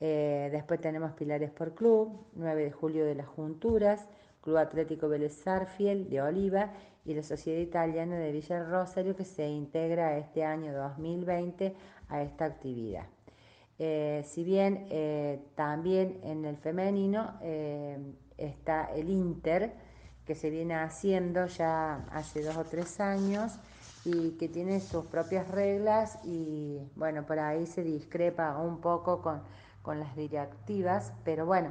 [0.00, 4.08] Eh, después tenemos Pilares por Club, 9 de julio de las Junturas,
[4.40, 6.72] Club Atlético Vélez de Oliva
[7.04, 11.74] y la Sociedad Italiana de Villa Rosario que se integra este año 2020
[12.08, 13.04] a esta actividad.
[13.78, 17.98] Eh, si bien eh, también en el femenino eh,
[18.38, 19.72] está el Inter,
[20.24, 23.58] que se viene haciendo ya hace dos o tres años
[24.04, 29.42] y que tiene sus propias reglas y bueno, por ahí se discrepa un poco con,
[29.98, 31.70] las directivas, pero bueno,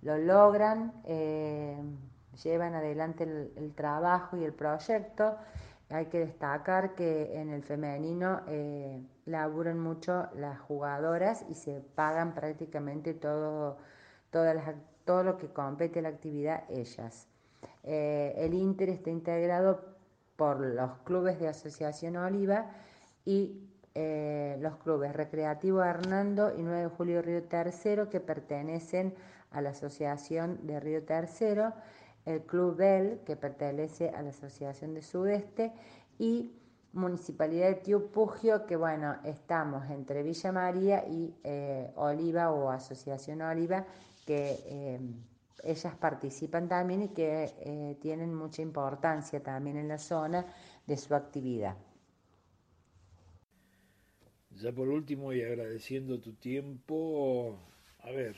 [0.00, 5.36] lo logran, llevan adelante el trabajo y el proyecto
[5.90, 12.32] hay que destacar que en el femenino eh, laburan mucho las jugadoras y se pagan
[12.32, 13.76] prácticamente todo,
[14.30, 17.26] todo lo que compete la actividad ellas.
[17.82, 19.84] Eh, el Inter está integrado
[20.36, 22.70] por los clubes de Asociación Oliva
[23.24, 29.14] y eh, los clubes Recreativo Hernando y 9 de Julio Río Tercero que pertenecen
[29.50, 31.72] a la Asociación de Río Tercero
[32.30, 35.72] el Club Bell, que pertenece a la Asociación de Sudeste,
[36.18, 36.52] y
[36.92, 43.42] Municipalidad de Tío Pugio, que bueno, estamos entre Villa María y eh, Oliva o Asociación
[43.42, 43.86] Oliva,
[44.26, 45.00] que eh,
[45.62, 50.44] ellas participan también y que eh, tienen mucha importancia también en la zona
[50.86, 51.76] de su actividad.
[54.56, 57.56] Ya por último y agradeciendo tu tiempo,
[58.00, 58.36] a ver,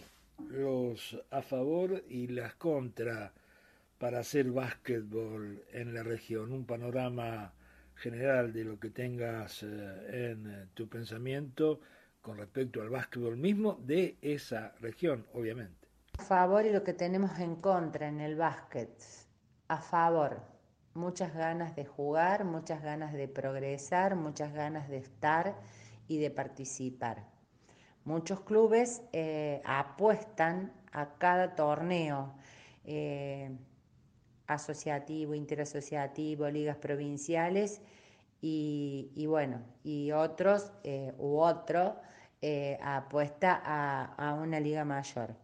[0.49, 3.33] los a favor y las contra
[4.03, 7.53] para hacer básquetbol en la región, un panorama
[7.95, 11.79] general de lo que tengas eh, en eh, tu pensamiento
[12.21, 15.87] con respecto al básquetbol mismo de esa región, obviamente.
[16.19, 18.91] A favor y lo que tenemos en contra en el básquet.
[19.69, 20.41] A favor,
[20.95, 25.55] muchas ganas de jugar, muchas ganas de progresar, muchas ganas de estar
[26.09, 27.29] y de participar.
[28.05, 32.35] Muchos clubes eh, apuestan a cada torneo
[34.55, 37.81] asociativo, interasociativo, ligas provinciales
[38.41, 41.97] y, bueno, y otros eh, u otro
[42.41, 45.37] eh, apuesta a, una liga mayor.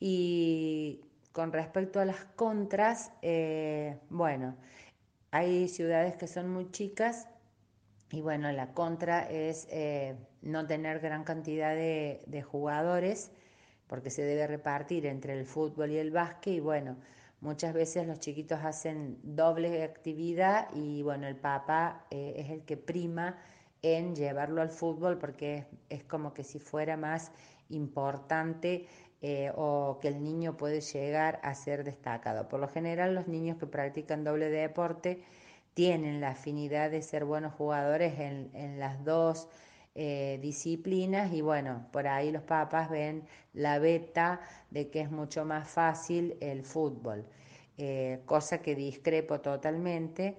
[0.00, 4.56] Y con respecto a las contras, eh, bueno,
[5.30, 7.28] hay ciudades que son muy chicas
[8.10, 9.68] y bueno, la contra es
[10.40, 13.32] no tener gran cantidad de, de jugadores
[13.86, 16.96] porque se debe repartir entre el fútbol y el básquet y bueno,
[17.40, 22.76] Muchas veces los chiquitos hacen doble actividad y bueno, el papá eh, es el que
[22.76, 23.38] prima
[23.82, 27.30] en llevarlo al fútbol porque es, como que si fuera más
[27.68, 28.86] importante
[29.20, 32.48] eh, o que el niño puede llegar a ser destacado.
[32.48, 35.22] Por lo general los niños que practican doble deporte
[35.74, 39.48] tienen la afinidad de ser buenos jugadores en, en las dos
[39.98, 45.46] eh, disciplinas y bueno, por ahí los papás ven la beta de que es mucho
[45.46, 47.24] más fácil el fútbol,
[47.78, 50.36] eh, cosa que discrepo totalmente.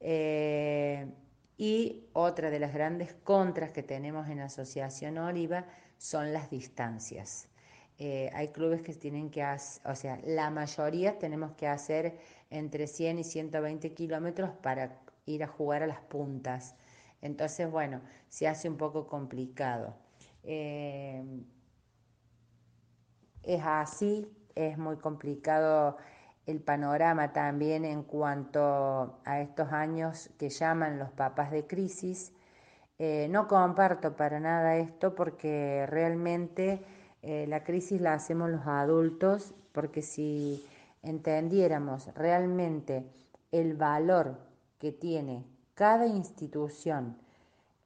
[0.00, 1.06] Eh,
[1.56, 7.48] y otra de las grandes contras que tenemos en Asociación Oliva son las distancias.
[8.00, 12.18] hay clubes que tienen que hacer, o sea, la mayoría tenemos que hacer
[12.50, 16.74] entre 100 y 120 kilómetros para ir a jugar a las puntas.
[17.22, 19.94] Entonces, bueno, se hace un poco complicado.
[20.44, 21.24] Eh,
[23.42, 25.96] es así, es muy complicado
[26.46, 32.32] el panorama también en cuanto a estos años que llaman los papas de crisis.
[32.98, 36.82] Eh, no comparto para nada esto porque realmente
[37.22, 40.66] eh, la crisis la hacemos los adultos, porque si
[41.02, 43.04] entendiéramos realmente
[43.52, 44.38] el valor
[44.78, 45.44] que tiene
[45.78, 47.16] cada institución,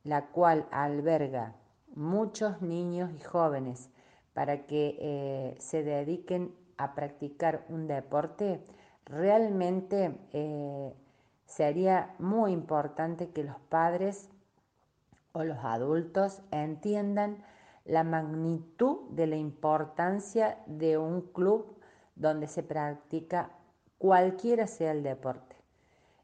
[0.02, 1.52] la cual alberga
[1.94, 3.90] muchos niños y jóvenes
[4.32, 8.64] para que eh, se dediquen a practicar un deporte,
[9.04, 10.94] realmente eh,
[11.44, 14.30] sería muy importante que los padres
[15.32, 17.44] o los adultos entiendan
[17.84, 21.76] la magnitud de la importancia de un club
[22.16, 23.50] donde se practica
[23.98, 25.51] cualquiera sea el deporte.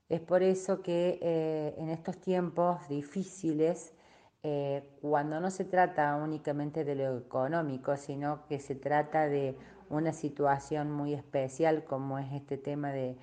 [0.08, 3.94] Es por eso que eh, en estos tiempos difíciles,
[4.42, 9.58] eh, cuando no se trata únicamente de lo económico, sino que se trata de
[9.90, 13.16] una situación muy especial como es este tema de,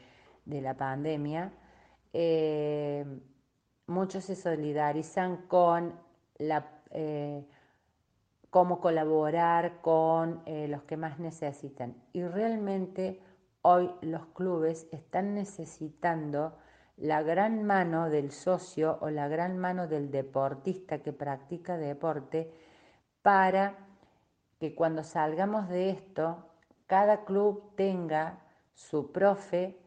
[0.45, 1.53] la pandemia,
[2.13, 3.03] eh,
[3.88, 5.99] muchos se solidarizan con
[6.38, 6.69] la,
[8.51, 11.95] cómo colaborar con los que más necesitan.
[12.13, 13.21] Y realmente
[13.63, 16.55] hoy los clubes están necesitando
[16.97, 22.51] la gran mano del socio o la gran mano del deportista que practica deporte
[23.21, 23.75] para
[24.59, 26.45] que cuando salgamos de esto,
[26.87, 28.39] cada club tenga
[28.73, 29.77] su profe,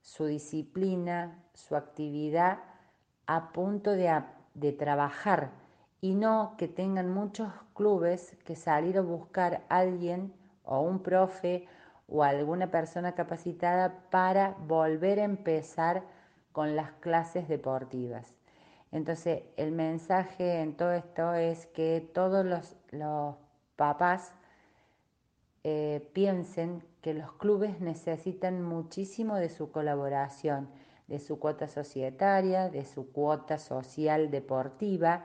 [0.00, 2.58] su disciplina, su actividad
[3.26, 4.22] a punto de,
[4.54, 5.50] de trabajar
[6.00, 10.34] y no que tengan muchos clubes que salir a buscar a alguien
[10.64, 11.66] o un profe
[12.08, 16.02] o alguna persona capacitada para volver a empezar
[16.52, 18.34] con las clases deportivas.
[18.92, 22.76] Entonces, el mensaje en todo esto es que todos los,
[23.76, 24.32] papás
[25.64, 30.68] eh, piensen que los clubes necesitan muchísimo de su colaboración,
[31.08, 35.24] de su cuota societaria, de su cuota social deportiva,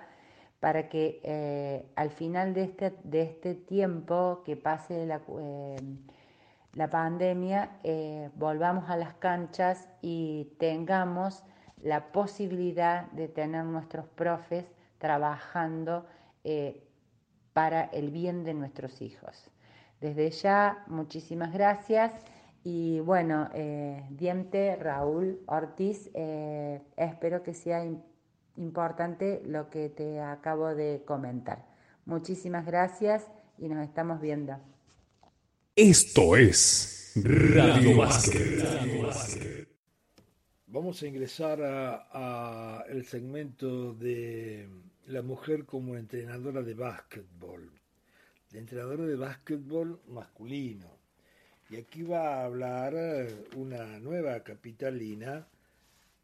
[0.59, 5.75] para que eh, al final de este, de este tiempo que pase la, eh,
[6.78, 11.43] la pandemia, eh, volvamos a las canchas y tengamos
[11.82, 14.63] la posibilidad de tener nuestros profes
[14.99, 16.05] trabajando
[16.43, 16.88] eh,
[17.53, 19.49] para el bien de nuestros hijos.
[20.01, 22.13] Desde ya, muchísimas gracias.
[22.63, 26.11] Y bueno, eh, Diente Raúl Ortiz,
[26.95, 27.84] espero que sea
[28.55, 31.65] importante lo que te acabo de comentar.
[32.05, 34.59] Muchísimas gracias y nos estamos viendo.
[35.80, 39.67] Esto es Radio Básquet.
[40.65, 44.67] Vamos a ingresar a, el segmento de
[45.05, 47.69] la mujer como entrenadora de básquetbol,
[48.49, 50.97] de entrenadora de básquetbol masculino.
[51.69, 52.95] Y aquí va a hablar
[53.55, 55.47] una nueva capitalina.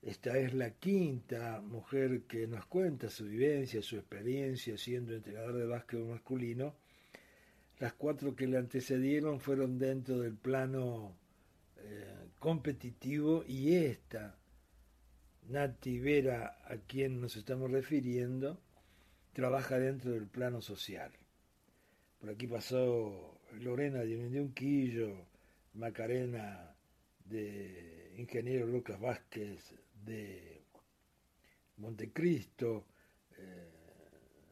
[0.01, 5.67] Esta es la quinta mujer que nos cuenta su vivencia, su experiencia siendo entrenadora de
[5.67, 6.73] básquetbol masculino
[7.83, 11.17] las cuatro que le antecedieron fueron dentro del plano
[11.79, 14.37] eh, competitivo y esta,
[15.49, 18.57] Nati Vera, a quien nos estamos refiriendo,
[19.33, 21.11] trabaja dentro del plano social.
[22.21, 25.27] Por aquí pasó Lorena de Unquillo,
[25.73, 26.73] Macarena
[27.25, 29.75] de Ingeniero Lucas Vázquez
[30.05, 30.61] de
[31.75, 32.85] Montecristo,
[33.37, 33.67] eh,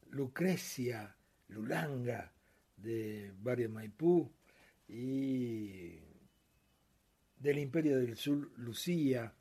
[0.10, 1.16] Lucrecia
[1.48, 2.34] Lulanga
[2.82, 4.32] de Barrio Maipú
[4.88, 6.00] y
[7.38, 9.34] del Imperio del Sur Lucía,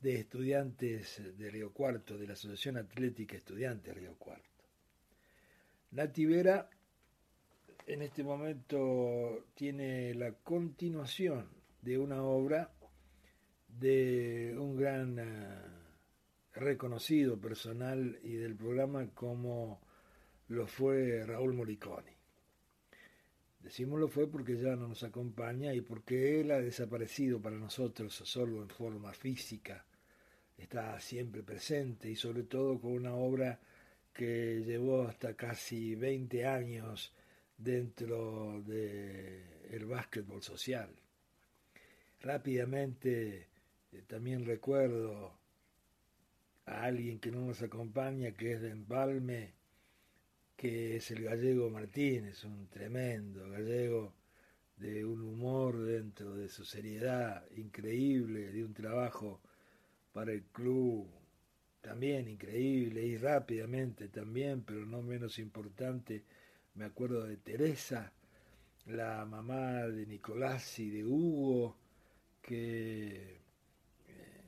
[0.00, 4.64] de estudiantes de Río Cuarto, de la Asociación Atlética Estudiantes Río Cuarto.
[5.92, 6.68] Nati Vera
[7.86, 11.48] en este momento tiene la continuación
[11.82, 12.72] de una obra
[13.68, 15.82] de un gran eh,
[16.54, 19.80] reconocido personal y del programa como
[20.48, 22.12] lo fue Raúl Moriconi.
[23.62, 28.60] Decímoslo fue porque ya no nos acompaña y porque él ha desaparecido para nosotros solo
[28.62, 29.84] en forma física.
[30.58, 33.60] Está siempre presente y sobre todo con una obra
[34.12, 37.14] que llevó hasta casi 20 años
[37.56, 40.90] dentro del el básquetbol social.
[42.20, 43.48] Rápidamente
[43.92, 45.38] eh, también recuerdo
[46.66, 49.54] a alguien que no nos acompaña, que es de Empalme,
[50.62, 54.14] que es el gallego Martínez, un tremendo gallego
[54.76, 59.40] de un humor dentro de su seriedad increíble, de un trabajo
[60.12, 61.08] para el club
[61.80, 66.22] también increíble y rápidamente también, pero no menos importante,
[66.76, 68.12] me acuerdo de Teresa,
[68.86, 71.76] la mamá de Nicolás y de Hugo,
[72.40, 73.40] que
[74.06, 74.42] eh,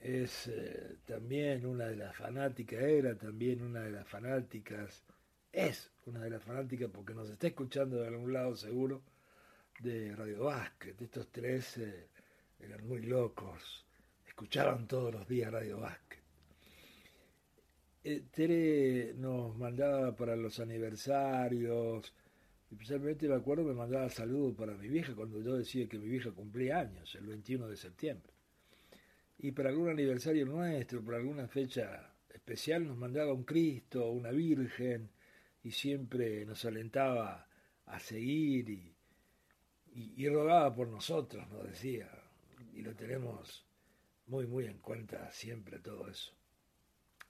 [0.00, 5.02] es eh, también una de las fanáticas, era también una de las fanáticas,
[5.56, 9.02] es una de las fanáticas porque nos está escuchando de algún lado seguro,
[9.80, 11.00] de Radio Básquet.
[11.00, 12.08] Estos tres eh,
[12.60, 13.86] eran muy locos,
[14.26, 16.20] escuchaban todos los días Radio Básquet.
[18.04, 22.12] Eh, Tere nos mandaba para los aniversarios,
[22.70, 26.32] especialmente me acuerdo me mandaba saludos para mi vieja cuando yo decía que mi vieja
[26.32, 28.30] cumplía años, el 21 de septiembre.
[29.38, 35.08] Y para algún aniversario nuestro, por alguna fecha especial, nos mandaba un Cristo, una Virgen,
[35.66, 37.48] y siempre nos alentaba
[37.86, 38.94] a seguir y,
[40.16, 42.08] y, rogaba por nosotros, nos decía,
[42.72, 43.66] y lo tenemos
[44.28, 46.32] muy, muy en cuenta siempre todo eso.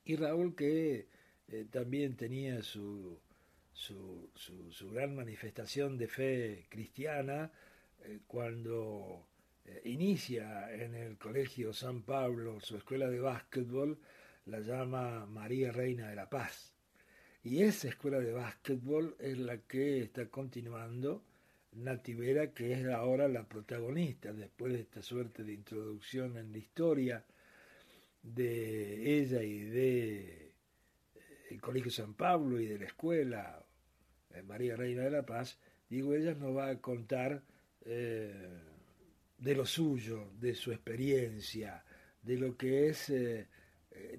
[0.04, 1.08] Y Raúl que
[1.48, 3.18] eh, también tenía su,
[3.72, 7.50] su, su, gran manifestación de fe cristiana
[8.02, 9.28] eh, cuando
[9.64, 13.98] eh, inicia en el Colegio San Pablo su escuela de básquetbol,
[14.44, 16.75] la llama María Reina de la Paz.
[17.46, 21.22] Y esa escuela de básquetbol es la que está continuando
[21.74, 27.24] Nativera, que es ahora la protagonista, después de esta suerte de introducción en la historia
[28.20, 30.52] de ella y de
[31.48, 33.64] eh, Colegio San Pablo y de la escuela
[34.34, 35.56] eh, María Reina de la Paz,
[35.88, 37.44] digo, ella nos va a contar
[37.84, 38.58] eh,
[39.38, 41.84] de lo suyo, de su experiencia,
[42.22, 43.08] de lo que es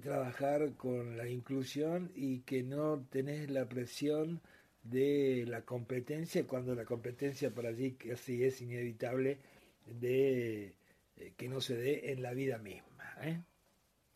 [0.02, 4.40] trabajar con la inclusión y que no tenés la presión
[4.82, 9.38] de la competencia cuando la competencia para allí casi es inevitable
[9.86, 10.74] de
[11.16, 13.14] eh, que no se dé en la vida misma.
[13.22, 13.40] ¿eh?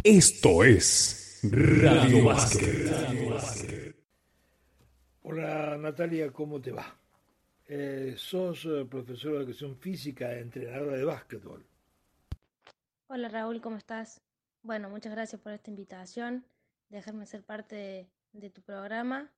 [0.03, 3.95] Esto es Radio Básquet.
[5.25, 6.97] Hola Natalia, ¿cómo te va?
[7.69, 11.65] Eh, sos profesora de educación física, entrenadora de básquetbol.
[13.09, 14.21] Hola Raúl, ¿cómo estás?
[14.63, 16.47] Bueno, muchas gracias por esta invitación,
[16.89, 19.31] dejarme ser parte de tu programa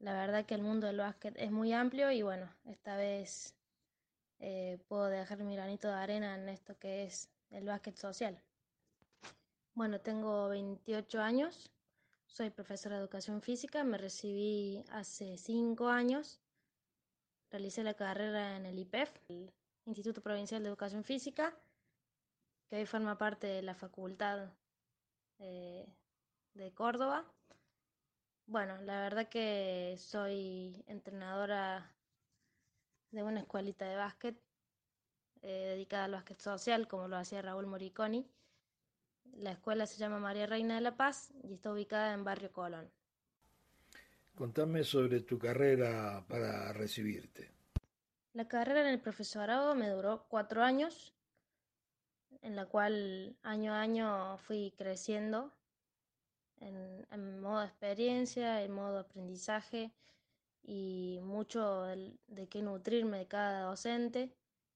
[0.00, 3.54] la verdad que el mundo del básquet es muy amplio y bueno, esta vez
[4.38, 8.42] eh, puedo dejar mi granito de arena en esto que es el básquet social.
[9.74, 11.70] Bueno, tengo 28 años,
[12.26, 16.40] soy profesora de educación física, me recibí hace 5 años,
[17.50, 19.52] realicé la carrera en el IPEF, el
[19.84, 21.54] Instituto Provincial de Educación Física,
[22.70, 24.48] que hoy forma parte de la Facultad
[25.40, 25.86] eh,
[26.54, 27.30] de Córdoba
[28.50, 31.94] bueno, la verdad que soy entrenadora
[33.12, 34.36] de una escuelita de básquet
[35.42, 38.28] eh, dedicada al básquet social, como lo hacía Raúl Moriconi.
[39.36, 42.90] La escuela se llama María Reina de la Paz y está ubicada en Barrio Colón.
[44.34, 47.52] Contame sobre tu carrera para recibirte.
[48.32, 51.14] La carrera en el profesorado me duró cuatro años,
[52.42, 55.52] en la cual año a año fui creciendo
[56.60, 59.92] en, modo experiencia, en modo aprendizaje
[60.62, 64.30] y mucho de, qué nutrirme de cada docente.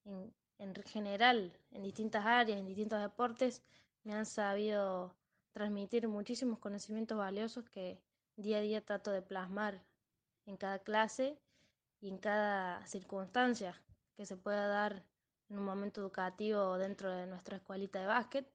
[0.05, 3.62] En, en general, en distintas áreas, en distintos deportes,
[4.03, 5.15] me han sabido
[5.53, 7.99] transmitir muchísimos conocimientos valiosos que
[8.37, 9.83] día a día trato de plasmar
[10.47, 11.39] en cada clase
[12.01, 13.81] y en cada circunstancia
[14.17, 15.05] que se pueda dar
[15.51, 18.47] en un momento educativo dentro de nuestra escuelita de básquet,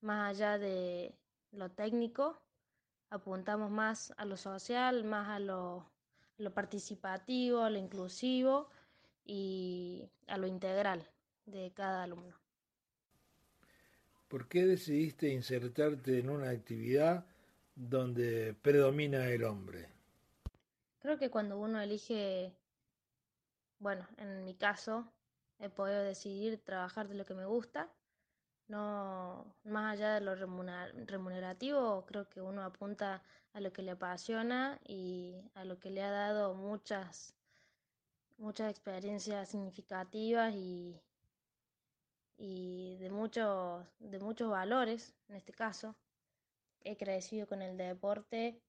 [0.00, 1.14] más allá de
[1.52, 2.40] lo técnico,
[3.10, 5.90] apuntamos más a lo social, más a lo,
[6.54, 8.68] participativo, a lo inclusivo
[9.24, 11.08] y a lo integral
[11.46, 12.36] de cada alumno.
[14.28, 17.24] ¿Por qué decidiste insertarte en una actividad
[17.74, 19.88] donde predomina el hombre?
[20.98, 22.52] Creo que cuando uno elige,
[23.78, 25.10] bueno, en mi caso,
[25.58, 27.88] he podido decidir trabajar de lo que me gusta
[28.68, 33.22] no, más allá de lo remunerativo, creo que uno apunta
[33.54, 37.34] a lo que le apasiona y a lo que le ha dado muchas,
[38.36, 41.00] muchas experiencias significativas y,
[42.36, 45.96] y de, muchos, de muchos valores, en este caso.
[46.84, 48.60] He crecido con el deporte,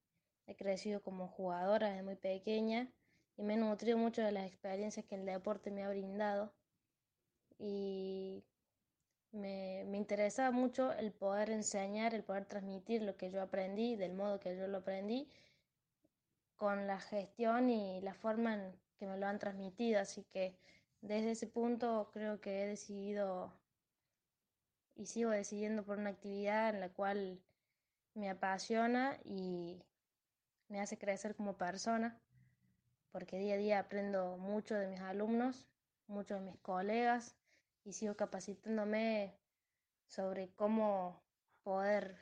[0.47, 2.89] he crecido como jugadora desde muy pequeña
[3.35, 6.53] y me he nutrido mucho de las experiencias que el deporte me ha brindado.
[7.60, 8.43] Y
[9.32, 14.14] me, me interesaba mucho el poder enseñar, el poder transmitir lo que yo aprendí, del
[14.14, 15.28] modo que yo lo aprendí,
[16.55, 19.99] con la gestión y la forma en que me lo han transmitido.
[19.99, 20.55] Así que
[21.01, 23.53] desde ese punto creo que he decidido
[24.95, 27.39] y sigo decidiendo por una actividad en la cual
[28.16, 29.82] me apasiona y
[30.68, 32.20] me hace crecer como persona,
[33.12, 35.66] porque día a día aprendo mucho de mis alumnos,
[36.07, 37.38] mucho de mis colegas
[37.84, 39.34] y sigo capacitándome
[40.05, 41.21] sobre cómo
[41.63, 42.17] poder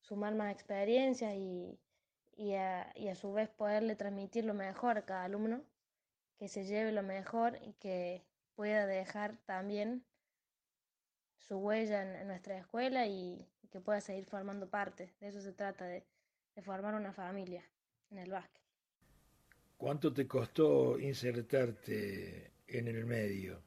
[0.00, 1.78] sumar más experiencias y,
[2.36, 5.62] y, a, y a su vez poderle transmitir lo mejor a cada alumno,
[6.36, 8.24] que se lleve lo mejor y que
[8.54, 10.04] pueda dejar también
[11.38, 15.14] su huella en, nuestra escuela y, y que pueda seguir formando parte.
[15.20, 16.04] De eso se trata, de,
[16.54, 17.64] de formar una familia
[18.10, 18.62] en el básquet.
[19.76, 23.62] ¿Cuánto te costó insertarte en el medio?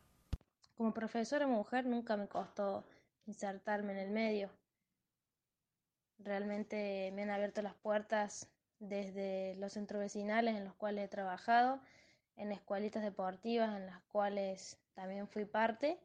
[0.78, 2.84] Como profesora mujer nunca me costó
[3.26, 4.52] insertarme en el medio.
[6.20, 8.48] Realmente me han abierto las puertas
[8.78, 11.80] desde los centros vecinales en los cuales he trabajado,
[12.36, 16.00] en escuelitas deportivas en las cuales también fui parte.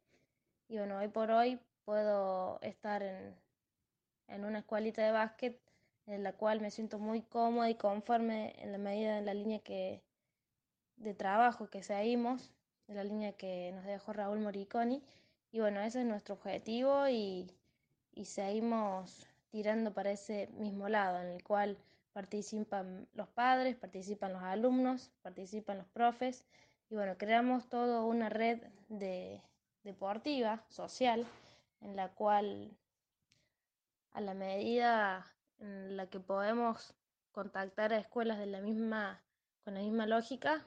[0.69, 3.37] Y bueno, hoy por hoy puedo estar en,
[4.29, 5.61] en una escuelita de básquet
[6.07, 9.59] en la cual me siento muy cómoda y conforme en la medida de la línea
[9.59, 10.03] que,
[10.97, 12.55] de trabajo que seguimos,
[12.93, 15.03] en la línea que nos dejó Raúl Moriconi.
[15.51, 17.51] Y bueno, ese es nuestro objetivo y,
[18.15, 21.79] y seguimos tirando para ese mismo lado, en el cual
[22.13, 26.45] participan los padres, participan los alumnos, participan los profes
[26.91, 29.41] y bueno, creamos toda una red de,
[29.83, 31.27] deportiva, social,
[31.81, 32.77] en la cual
[34.13, 36.95] a la medida en la que podemos
[37.33, 39.23] contactar a escuelas de la misma,
[39.65, 40.67] con la misma lógica,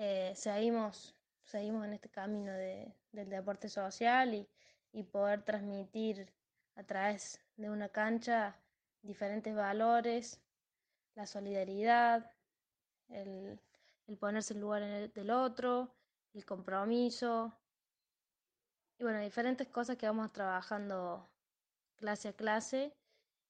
[0.00, 4.48] eh, seguimos, seguimos en este camino de, del deporte social y,
[4.92, 6.32] y poder transmitir
[6.76, 8.56] a través de una cancha
[9.02, 10.40] diferentes valores,
[11.16, 12.30] la solidaridad,
[13.08, 13.58] el,
[14.20, 15.92] ponerse en lugar del otro,
[16.32, 17.58] el compromiso.
[18.98, 21.28] Y bueno, diferentes cosas que vamos trabajando
[21.96, 22.94] clase a clase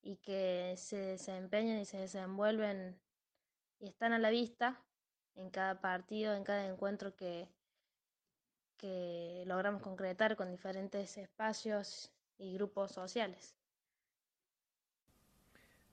[0.01, 2.99] y que se desempeñan y se desenvuelven
[3.81, 4.83] y están a la vista
[5.39, 7.49] en cada partido, en cada encuentro que,
[8.77, 13.55] que logramos concretar con diferentes espacios y grupos sociales.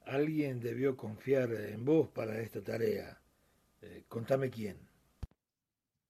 [0.05, 3.19] Alguien debió confiar en vos para esta tarea.
[3.81, 4.77] Eh, contame quién.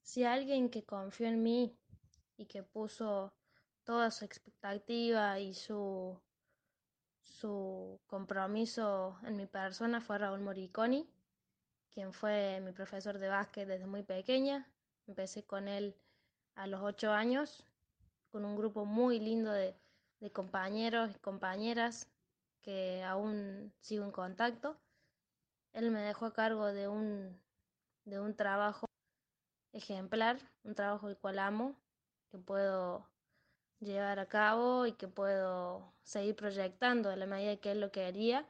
[0.02, 1.78] Si alguien que confió en mí
[2.38, 3.34] y que puso
[3.86, 6.20] toda su expectativa y su,
[7.24, 11.10] su compromiso en mi persona fue Raúl Moriconi,
[11.96, 14.68] quien fue mi profesor de básquet desde muy pequeña.
[15.08, 15.96] Empecé con él
[16.56, 17.66] a los ocho años,
[18.32, 19.76] con un grupo muy lindo de,
[20.34, 22.10] compañeros y compañeras
[22.62, 24.76] que aún sigo en contacto.
[25.72, 27.40] Él me dejó a cargo de un,
[28.06, 28.88] de un trabajo
[29.72, 31.76] ejemplar, un trabajo el cual amo,
[32.30, 33.08] que puedo
[33.80, 38.46] llevar a cabo y que puedo seguir proyectando a la medida que él lo quería.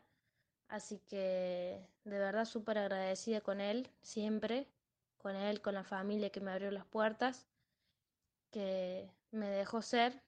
[0.68, 4.68] Así que de verdad súper agradecida con él, siempre,
[5.18, 7.48] con él, con la familia que me abrió las puertas,
[8.52, 10.22] que me dejó ser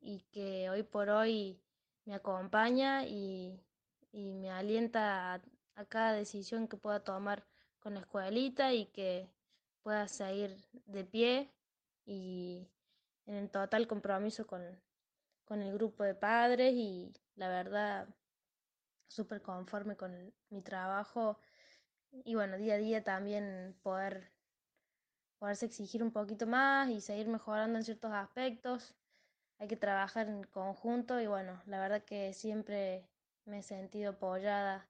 [0.00, 1.60] y que hoy por hoy
[2.04, 3.60] me acompaña y,
[4.12, 7.44] me alienta a, cada decisión que pueda tomar
[7.80, 9.28] con la escuelita y que
[9.82, 10.56] pueda seguir
[10.86, 11.50] de pie
[12.04, 12.68] y
[13.26, 14.62] en total compromiso con,
[15.44, 18.06] con el grupo de padres y la verdad
[19.12, 21.38] súper conforme con mi trabajo
[22.24, 24.32] y bueno, día a día también poder
[25.38, 28.94] poderse exigir un poquito más y seguir mejorando en ciertos aspectos.
[29.58, 33.08] Hay que trabajar en conjunto y bueno, la verdad que siempre
[33.44, 34.88] me he sentido apoyada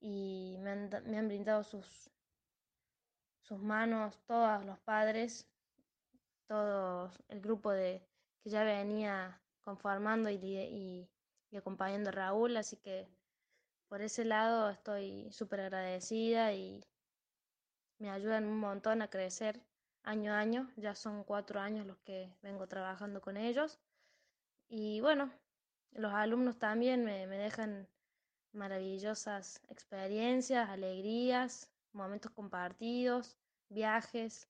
[0.00, 2.10] y me han, me han brindado sus,
[3.40, 5.48] sus manos todos los padres,
[6.46, 8.06] todo el grupo de
[8.42, 11.10] que ya venía conformando y, y,
[11.50, 13.08] y acompañando a Raúl, así que
[13.90, 16.80] por ese lado estoy súper agradecida y
[17.98, 19.60] me ayudan un montón a crecer
[20.04, 20.70] año a año.
[20.76, 23.80] Ya son cuatro años los que vengo trabajando con ellos.
[24.68, 25.32] Y bueno,
[25.90, 27.88] los alumnos también me, me dejan
[28.52, 33.36] maravillosas experiencias, alegrías, momentos compartidos,
[33.70, 34.48] viajes.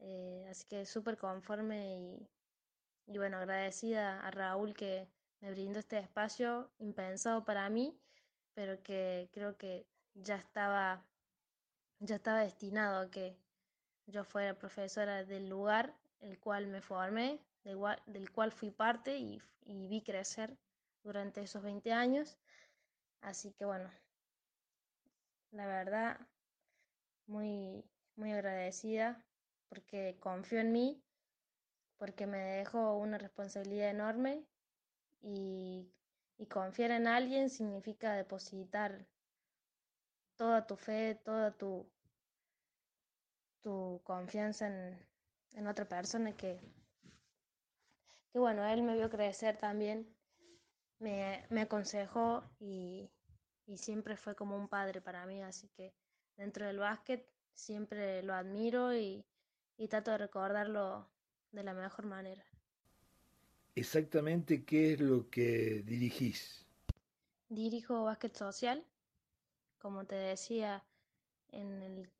[0.00, 2.28] Eh, así que súper conforme y,
[3.06, 5.08] y bueno, agradecida a Raúl que
[5.40, 7.98] me brindó este espacio impensado para mí,
[8.54, 11.04] pero que creo que ya estaba,
[11.98, 13.36] ya estaba destinado a que
[14.06, 19.86] yo fuera profesora del lugar el cual me formé, del cual, fui parte y, y,
[19.88, 20.56] vi crecer
[21.02, 22.38] durante esos 20 años.
[23.20, 23.90] Así que bueno,
[25.50, 26.20] la verdad,
[27.26, 27.84] muy,
[28.16, 29.22] muy agradecida
[29.68, 31.02] porque confió en mí,
[31.96, 34.44] porque me dejó una responsabilidad enorme
[35.22, 35.90] y,
[36.40, 39.06] y confiar en alguien significa depositar
[40.36, 41.86] toda tu fe, toda tu,
[43.60, 45.06] tu confianza en,
[45.52, 46.58] en otra persona que,
[48.32, 50.08] que bueno, él me vio crecer también,
[50.98, 53.10] me, me aconsejó y,
[53.66, 55.92] y siempre fue como un padre para mí, así que
[56.38, 59.26] dentro del básquet siempre lo admiro y,
[59.76, 61.06] y trato de recordarlo
[61.52, 62.49] de la mejor manera.
[63.74, 66.66] Exactamente qué es lo que dirigís.
[67.48, 68.84] Dirijo básquet social,
[69.78, 70.84] como te decía,
[71.52, 72.10] en el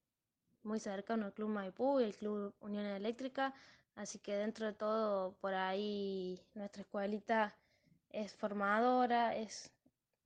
[0.62, 3.54] muy cercano al Club Maipú y el Club Unión Eléctrica,
[3.96, 7.56] así que dentro de todo por ahí nuestra escuelita
[8.10, 9.70] es formadora, es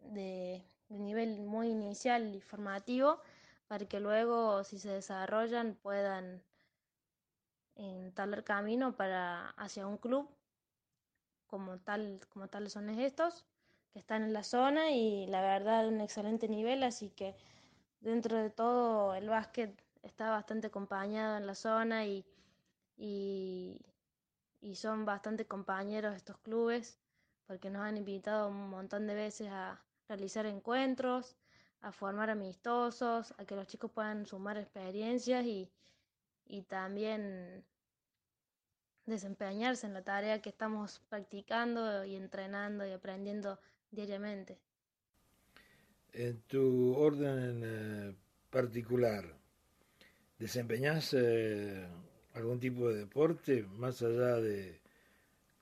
[0.01, 3.20] de, nivel muy inicial y formativo,
[3.68, 6.43] para que luego si se desarrollan puedan
[7.77, 10.29] entablar camino para hacia un club
[11.47, 13.45] como tal como tales son estos
[13.93, 17.37] que están en la zona y la verdad un excelente nivel así que
[18.01, 22.27] dentro de todo el básquet está bastante acompañado en la zona y,
[22.97, 23.81] y,
[24.61, 26.99] y son bastante compañeros estos clubes
[27.47, 31.37] porque nos han invitado un montón de veces a realizar encuentros,
[31.81, 35.71] a formar amistosos, a que los chicos puedan sumar experiencias y,
[36.47, 37.65] y también
[39.07, 43.59] desempeñarse en la tarea que estamos practicando y entrenando y aprendiendo
[43.91, 44.59] diariamente.
[46.13, 48.15] En tu orden eh,
[48.51, 49.25] particular,
[50.39, 51.87] ¿desempeñas eh,
[52.35, 54.81] algún tipo de deporte más allá de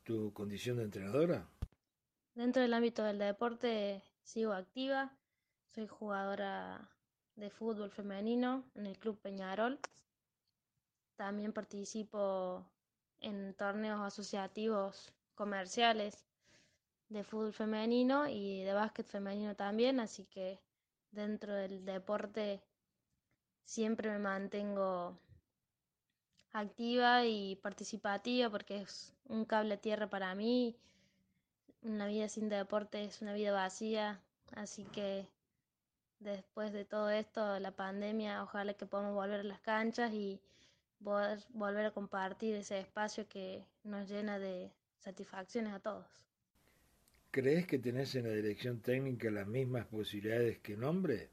[0.04, 1.48] tu condición de entrenadora?
[2.34, 5.16] Dentro del ámbito del deporte sigo activa,
[5.74, 6.88] soy jugadora
[7.36, 9.78] de fútbol femenino en el Club Peñarol.
[11.16, 12.66] También participo
[13.22, 16.24] en torneos asociativos comerciales
[17.08, 20.60] de fútbol femenino y de básquet femenino también, así que
[21.10, 22.62] dentro del deporte
[23.64, 25.18] siempre me mantengo
[26.52, 30.76] activa y participativa porque es un cable a tierra para mí.
[31.82, 34.20] Una vida sin deporte es una vida vacía,
[34.54, 35.26] así que
[36.20, 40.40] después de todo esto, la pandemia, ojalá que podamos volver a las canchas y
[41.02, 46.06] poder volver a compartir ese espacio que nos llena de satisfacciones a todos.
[47.30, 51.30] ¿Crees que tenés en la dirección técnica las mismas posibilidades que un hombre?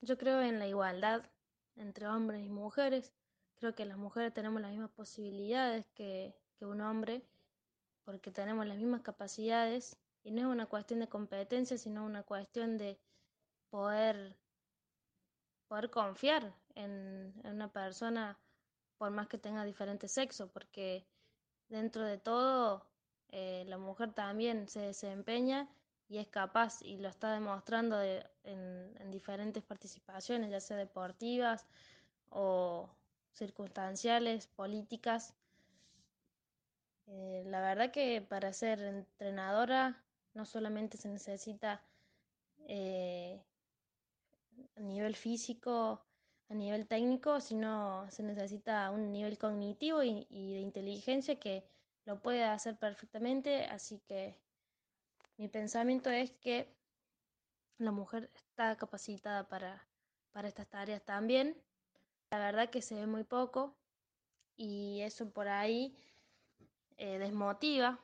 [0.00, 1.24] Yo creo en la igualdad
[1.76, 3.12] entre hombres y mujeres.
[3.58, 7.22] Creo que las mujeres tenemos las mismas posibilidades que, que un hombre
[8.04, 12.78] porque tenemos las mismas capacidades y no es una cuestión de competencia, sino una cuestión
[12.78, 12.98] de
[13.70, 14.36] poder,
[15.68, 18.38] poder confiar en, en una persona
[19.04, 21.04] por más que tenga diferente sexo, porque
[21.68, 22.86] dentro de todo
[23.32, 25.68] eh, la mujer también se desempeña
[26.08, 31.66] y es capaz y lo está demostrando de, en, en, diferentes participaciones, ya sea deportivas
[32.30, 32.88] o
[33.34, 35.34] circunstanciales, políticas.
[37.06, 40.02] Eh, la verdad que para ser entrenadora
[40.32, 41.82] no solamente se necesita
[42.68, 43.38] eh,
[44.78, 46.06] a nivel físico,
[46.48, 51.64] a nivel técnico, sino se necesita un nivel cognitivo y, y de inteligencia que
[52.04, 54.36] lo puede hacer perfectamente, así que
[55.36, 56.68] mi pensamiento es que
[57.78, 59.88] la mujer está capacitada para,
[60.32, 61.60] para estas tareas también.
[62.30, 63.76] La verdad que se ve muy poco
[64.56, 65.96] y eso por ahí
[66.96, 67.98] eh, desmotiva,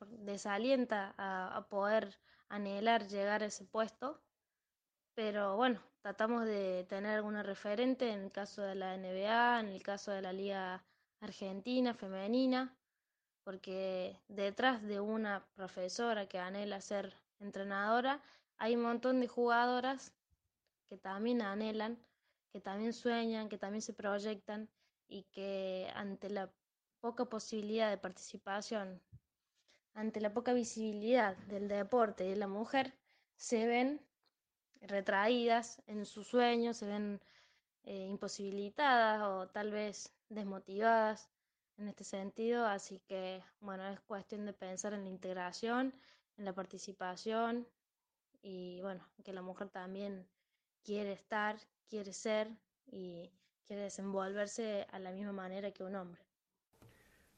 [0.00, 2.18] desalienta a, a poder
[2.48, 4.20] anhelar llegar a ese puesto.
[5.16, 9.82] Pero bueno, tratamos de tener alguna referente en el caso de la NBA, en el
[9.82, 10.84] caso de la Liga
[11.20, 12.76] Argentina Femenina,
[13.42, 18.22] porque detrás de una profesora que anhela ser entrenadora,
[18.58, 20.12] hay un montón de jugadoras
[20.86, 21.98] que también anhelan,
[22.52, 24.68] que también sueñan, que también se proyectan
[25.08, 26.52] y que ante la
[27.00, 29.00] poca posibilidad de participación,
[29.94, 32.92] ante la poca visibilidad del deporte y de la mujer,
[33.36, 34.06] se ven
[34.86, 37.20] retraídas en sus sueños, se ven
[37.84, 41.30] eh, imposibilitadas o tal vez desmotivadas
[41.78, 42.66] en este sentido.
[42.66, 45.94] Así que, bueno, es cuestión de pensar en la integración,
[46.36, 47.66] en la participación
[48.42, 50.26] y, bueno, que la mujer también
[50.82, 51.56] quiere estar,
[51.88, 52.48] quiere ser
[52.86, 53.30] y
[53.66, 56.22] quiere desenvolverse a la misma manera que un hombre.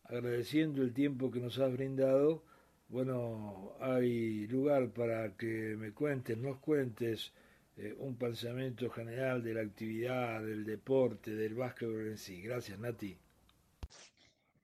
[0.05, 2.43] Agradeciendo el tiempo que nos has brindado,
[2.89, 7.33] bueno, hay lugar para que me cuentes, nos cuentes
[7.77, 12.43] eh, un pensamiento general de la actividad, del deporte, del básquetbol en sí.
[12.43, 13.17] Gracias, Nati.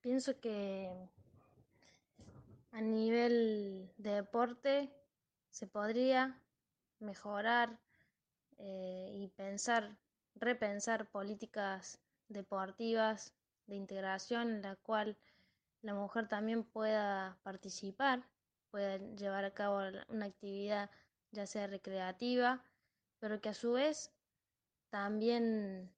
[0.01, 0.91] Pienso que
[2.72, 4.91] a nivel de deporte
[5.51, 6.41] se podría
[6.99, 7.79] mejorar
[8.59, 9.97] eh, y pensar,
[10.35, 13.33] repensar políticas deportivas
[13.66, 15.16] de integración en la cual
[15.85, 18.26] la mujer también pueda participar,
[18.70, 20.91] pueda llevar a cabo una actividad
[21.30, 22.64] ya sea recreativa,
[23.18, 24.11] pero que a su vez
[24.89, 25.93] también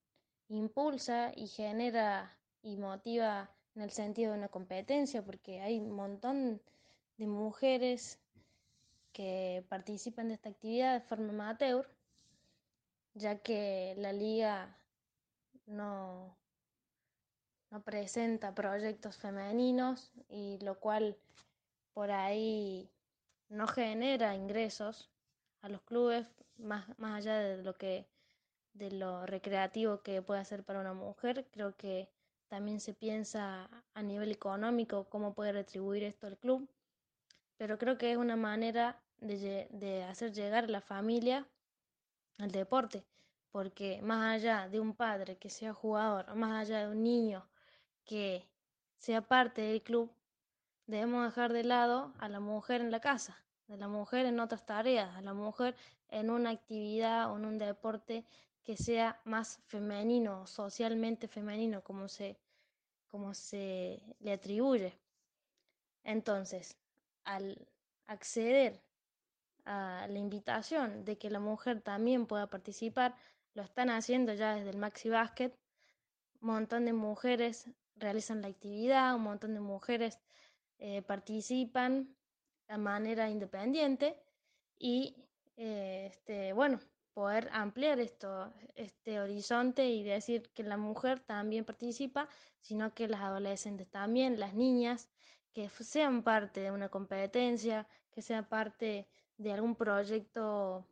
[0.49, 6.61] impulsa y genera y motiva en el sentido de una competencia, porque hay un montón
[7.17, 8.19] de mujeres
[9.13, 11.89] que participan de esta actividad de forma amateur,
[13.15, 14.77] ya que la liga
[15.67, 16.37] no,
[17.77, 21.19] no presenta proyectos femeninos y lo cual
[21.93, 22.91] por ahí
[23.51, 25.11] no genera ingresos
[25.61, 28.09] a los clubes más, más allá de lo que
[28.73, 31.47] de lo recreativo que puede hacer para una mujer.
[31.51, 32.09] Creo que
[32.49, 36.67] también se piensa a nivel económico cómo puede retribuir esto al club
[37.59, 41.47] pero creo que es una manera de, de hacer llegar a la familia
[42.39, 43.05] al deporte
[43.51, 47.47] porque más allá de un padre que sea jugador más allá de un niño
[48.07, 48.47] que
[48.99, 50.11] sea parte del club
[50.87, 53.37] debemos dejar de lado a la mujer en la casa,
[53.67, 55.77] de la mujer en otras tareas, a la mujer
[56.09, 58.25] en una actividad o en un deporte
[58.65, 62.39] que sea más femenino, socialmente femenino, como se,
[63.09, 64.99] como se le atribuye.
[66.05, 66.77] Entonces,
[67.25, 67.69] al
[68.07, 68.81] acceder
[69.65, 73.17] a la invitación de que la mujer también pueda participar,
[73.55, 75.53] lo están haciendo ya desde el Maxi Basket.
[76.41, 80.19] Un montón de mujeres realizan la actividad, un montón de mujeres
[80.79, 82.15] eh, participan
[82.69, 84.21] de manera independiente
[84.79, 85.17] y
[85.57, 86.79] eh, este, bueno,
[87.15, 92.29] poder ampliar esto, este horizonte y decir que la mujer también participa,
[92.61, 95.09] sino que las adolescentes también, las niñas,
[95.55, 100.87] que sean parte de una competencia, que sean parte de algún proyecto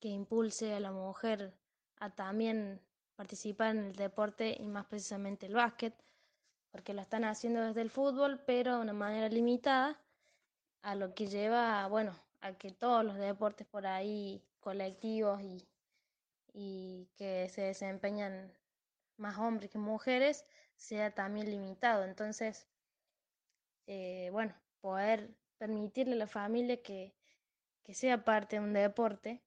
[0.00, 1.54] que impulse a la mujer
[1.96, 2.80] a también
[3.20, 5.92] participar en el deporte y más precisamente el básquet
[6.70, 10.00] porque lo están haciendo desde el fútbol, pero de una manera limitada,
[10.80, 15.68] a lo que lleva, bueno, a que todos los deportes por ahí colectivos y,
[16.54, 18.54] y que se desempeñan
[19.18, 20.46] más hombres que mujeres
[20.76, 22.04] sea también limitado.
[22.04, 22.68] Entonces,
[23.86, 27.14] eh, bueno, poder permitirle a la familia que,
[27.82, 29.42] que sea parte de un deporte,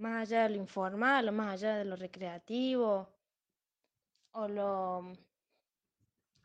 [0.00, 3.08] más allá de lo informal o más allá de lo recreativo
[4.32, 5.12] o lo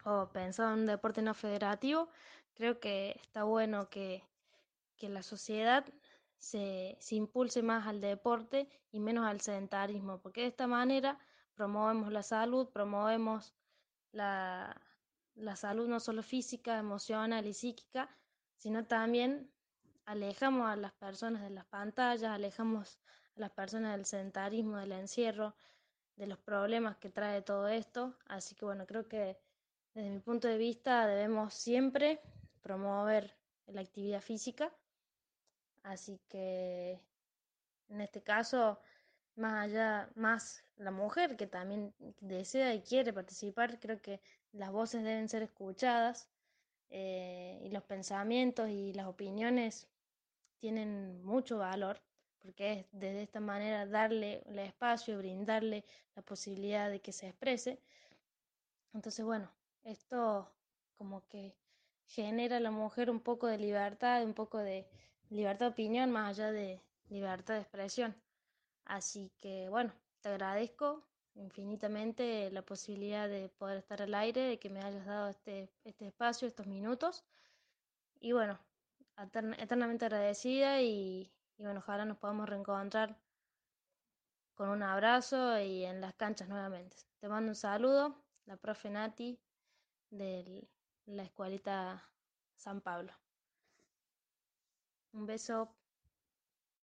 [0.06, 2.10] o pensado en un deporte no federativo,
[2.54, 4.24] creo que está bueno que,
[4.98, 5.84] que la sociedad
[6.38, 11.18] se, se, impulse más al deporte y menos al sedentarismo, porque de esta manera
[11.56, 13.56] promovemos la salud, promovemos
[14.12, 14.80] la,
[15.34, 18.10] la salud no solo física, emocional y psíquica,
[18.58, 19.52] sino también
[20.06, 23.00] alejamos a las personas de las pantallas, alejamos
[23.36, 25.56] las personas del sedentarismo, del encierro,
[26.16, 28.16] de los problemas que trae todo esto.
[28.28, 29.38] Así que bueno, creo que
[29.94, 32.22] desde mi punto de vista, debemos siempre
[32.62, 33.36] promover
[33.68, 34.74] la actividad física.
[35.84, 37.00] Así que
[37.90, 38.80] en este caso,
[39.36, 44.20] más allá, más la mujer que también desea y quiere participar, creo que
[44.52, 46.30] las voces deben ser escuchadas
[46.90, 49.88] eh, y los pensamientos y las opiniones
[50.60, 52.02] tienen mucho valor
[52.46, 55.84] porque es de esta manera darle el espacio, brindarle
[56.16, 57.82] la posibilidad de que se exprese.
[58.94, 59.50] Entonces, bueno,
[59.84, 60.48] esto
[60.96, 61.56] como que
[62.06, 64.88] genera a la mujer un poco de libertad, un poco de
[65.30, 68.16] libertad de opinión más allá de libertad de expresión.
[68.86, 69.92] Así que bueno,
[70.22, 75.30] te agradezco infinitamente la posibilidad de poder estar al aire, de que me hayas dado
[75.30, 77.26] este, este espacio, estos minutos.
[78.20, 78.60] Y bueno,
[79.58, 83.18] eternamente agradecida y, y bueno, ojalá nos podamos reencontrar
[84.56, 86.98] con un abrazo y en las canchas nuevamente.
[87.20, 89.40] Te mando un saludo, la profe Nati
[90.10, 90.68] de
[91.06, 92.10] la escuelita
[92.56, 93.14] San Pablo.
[95.14, 95.76] Un beso.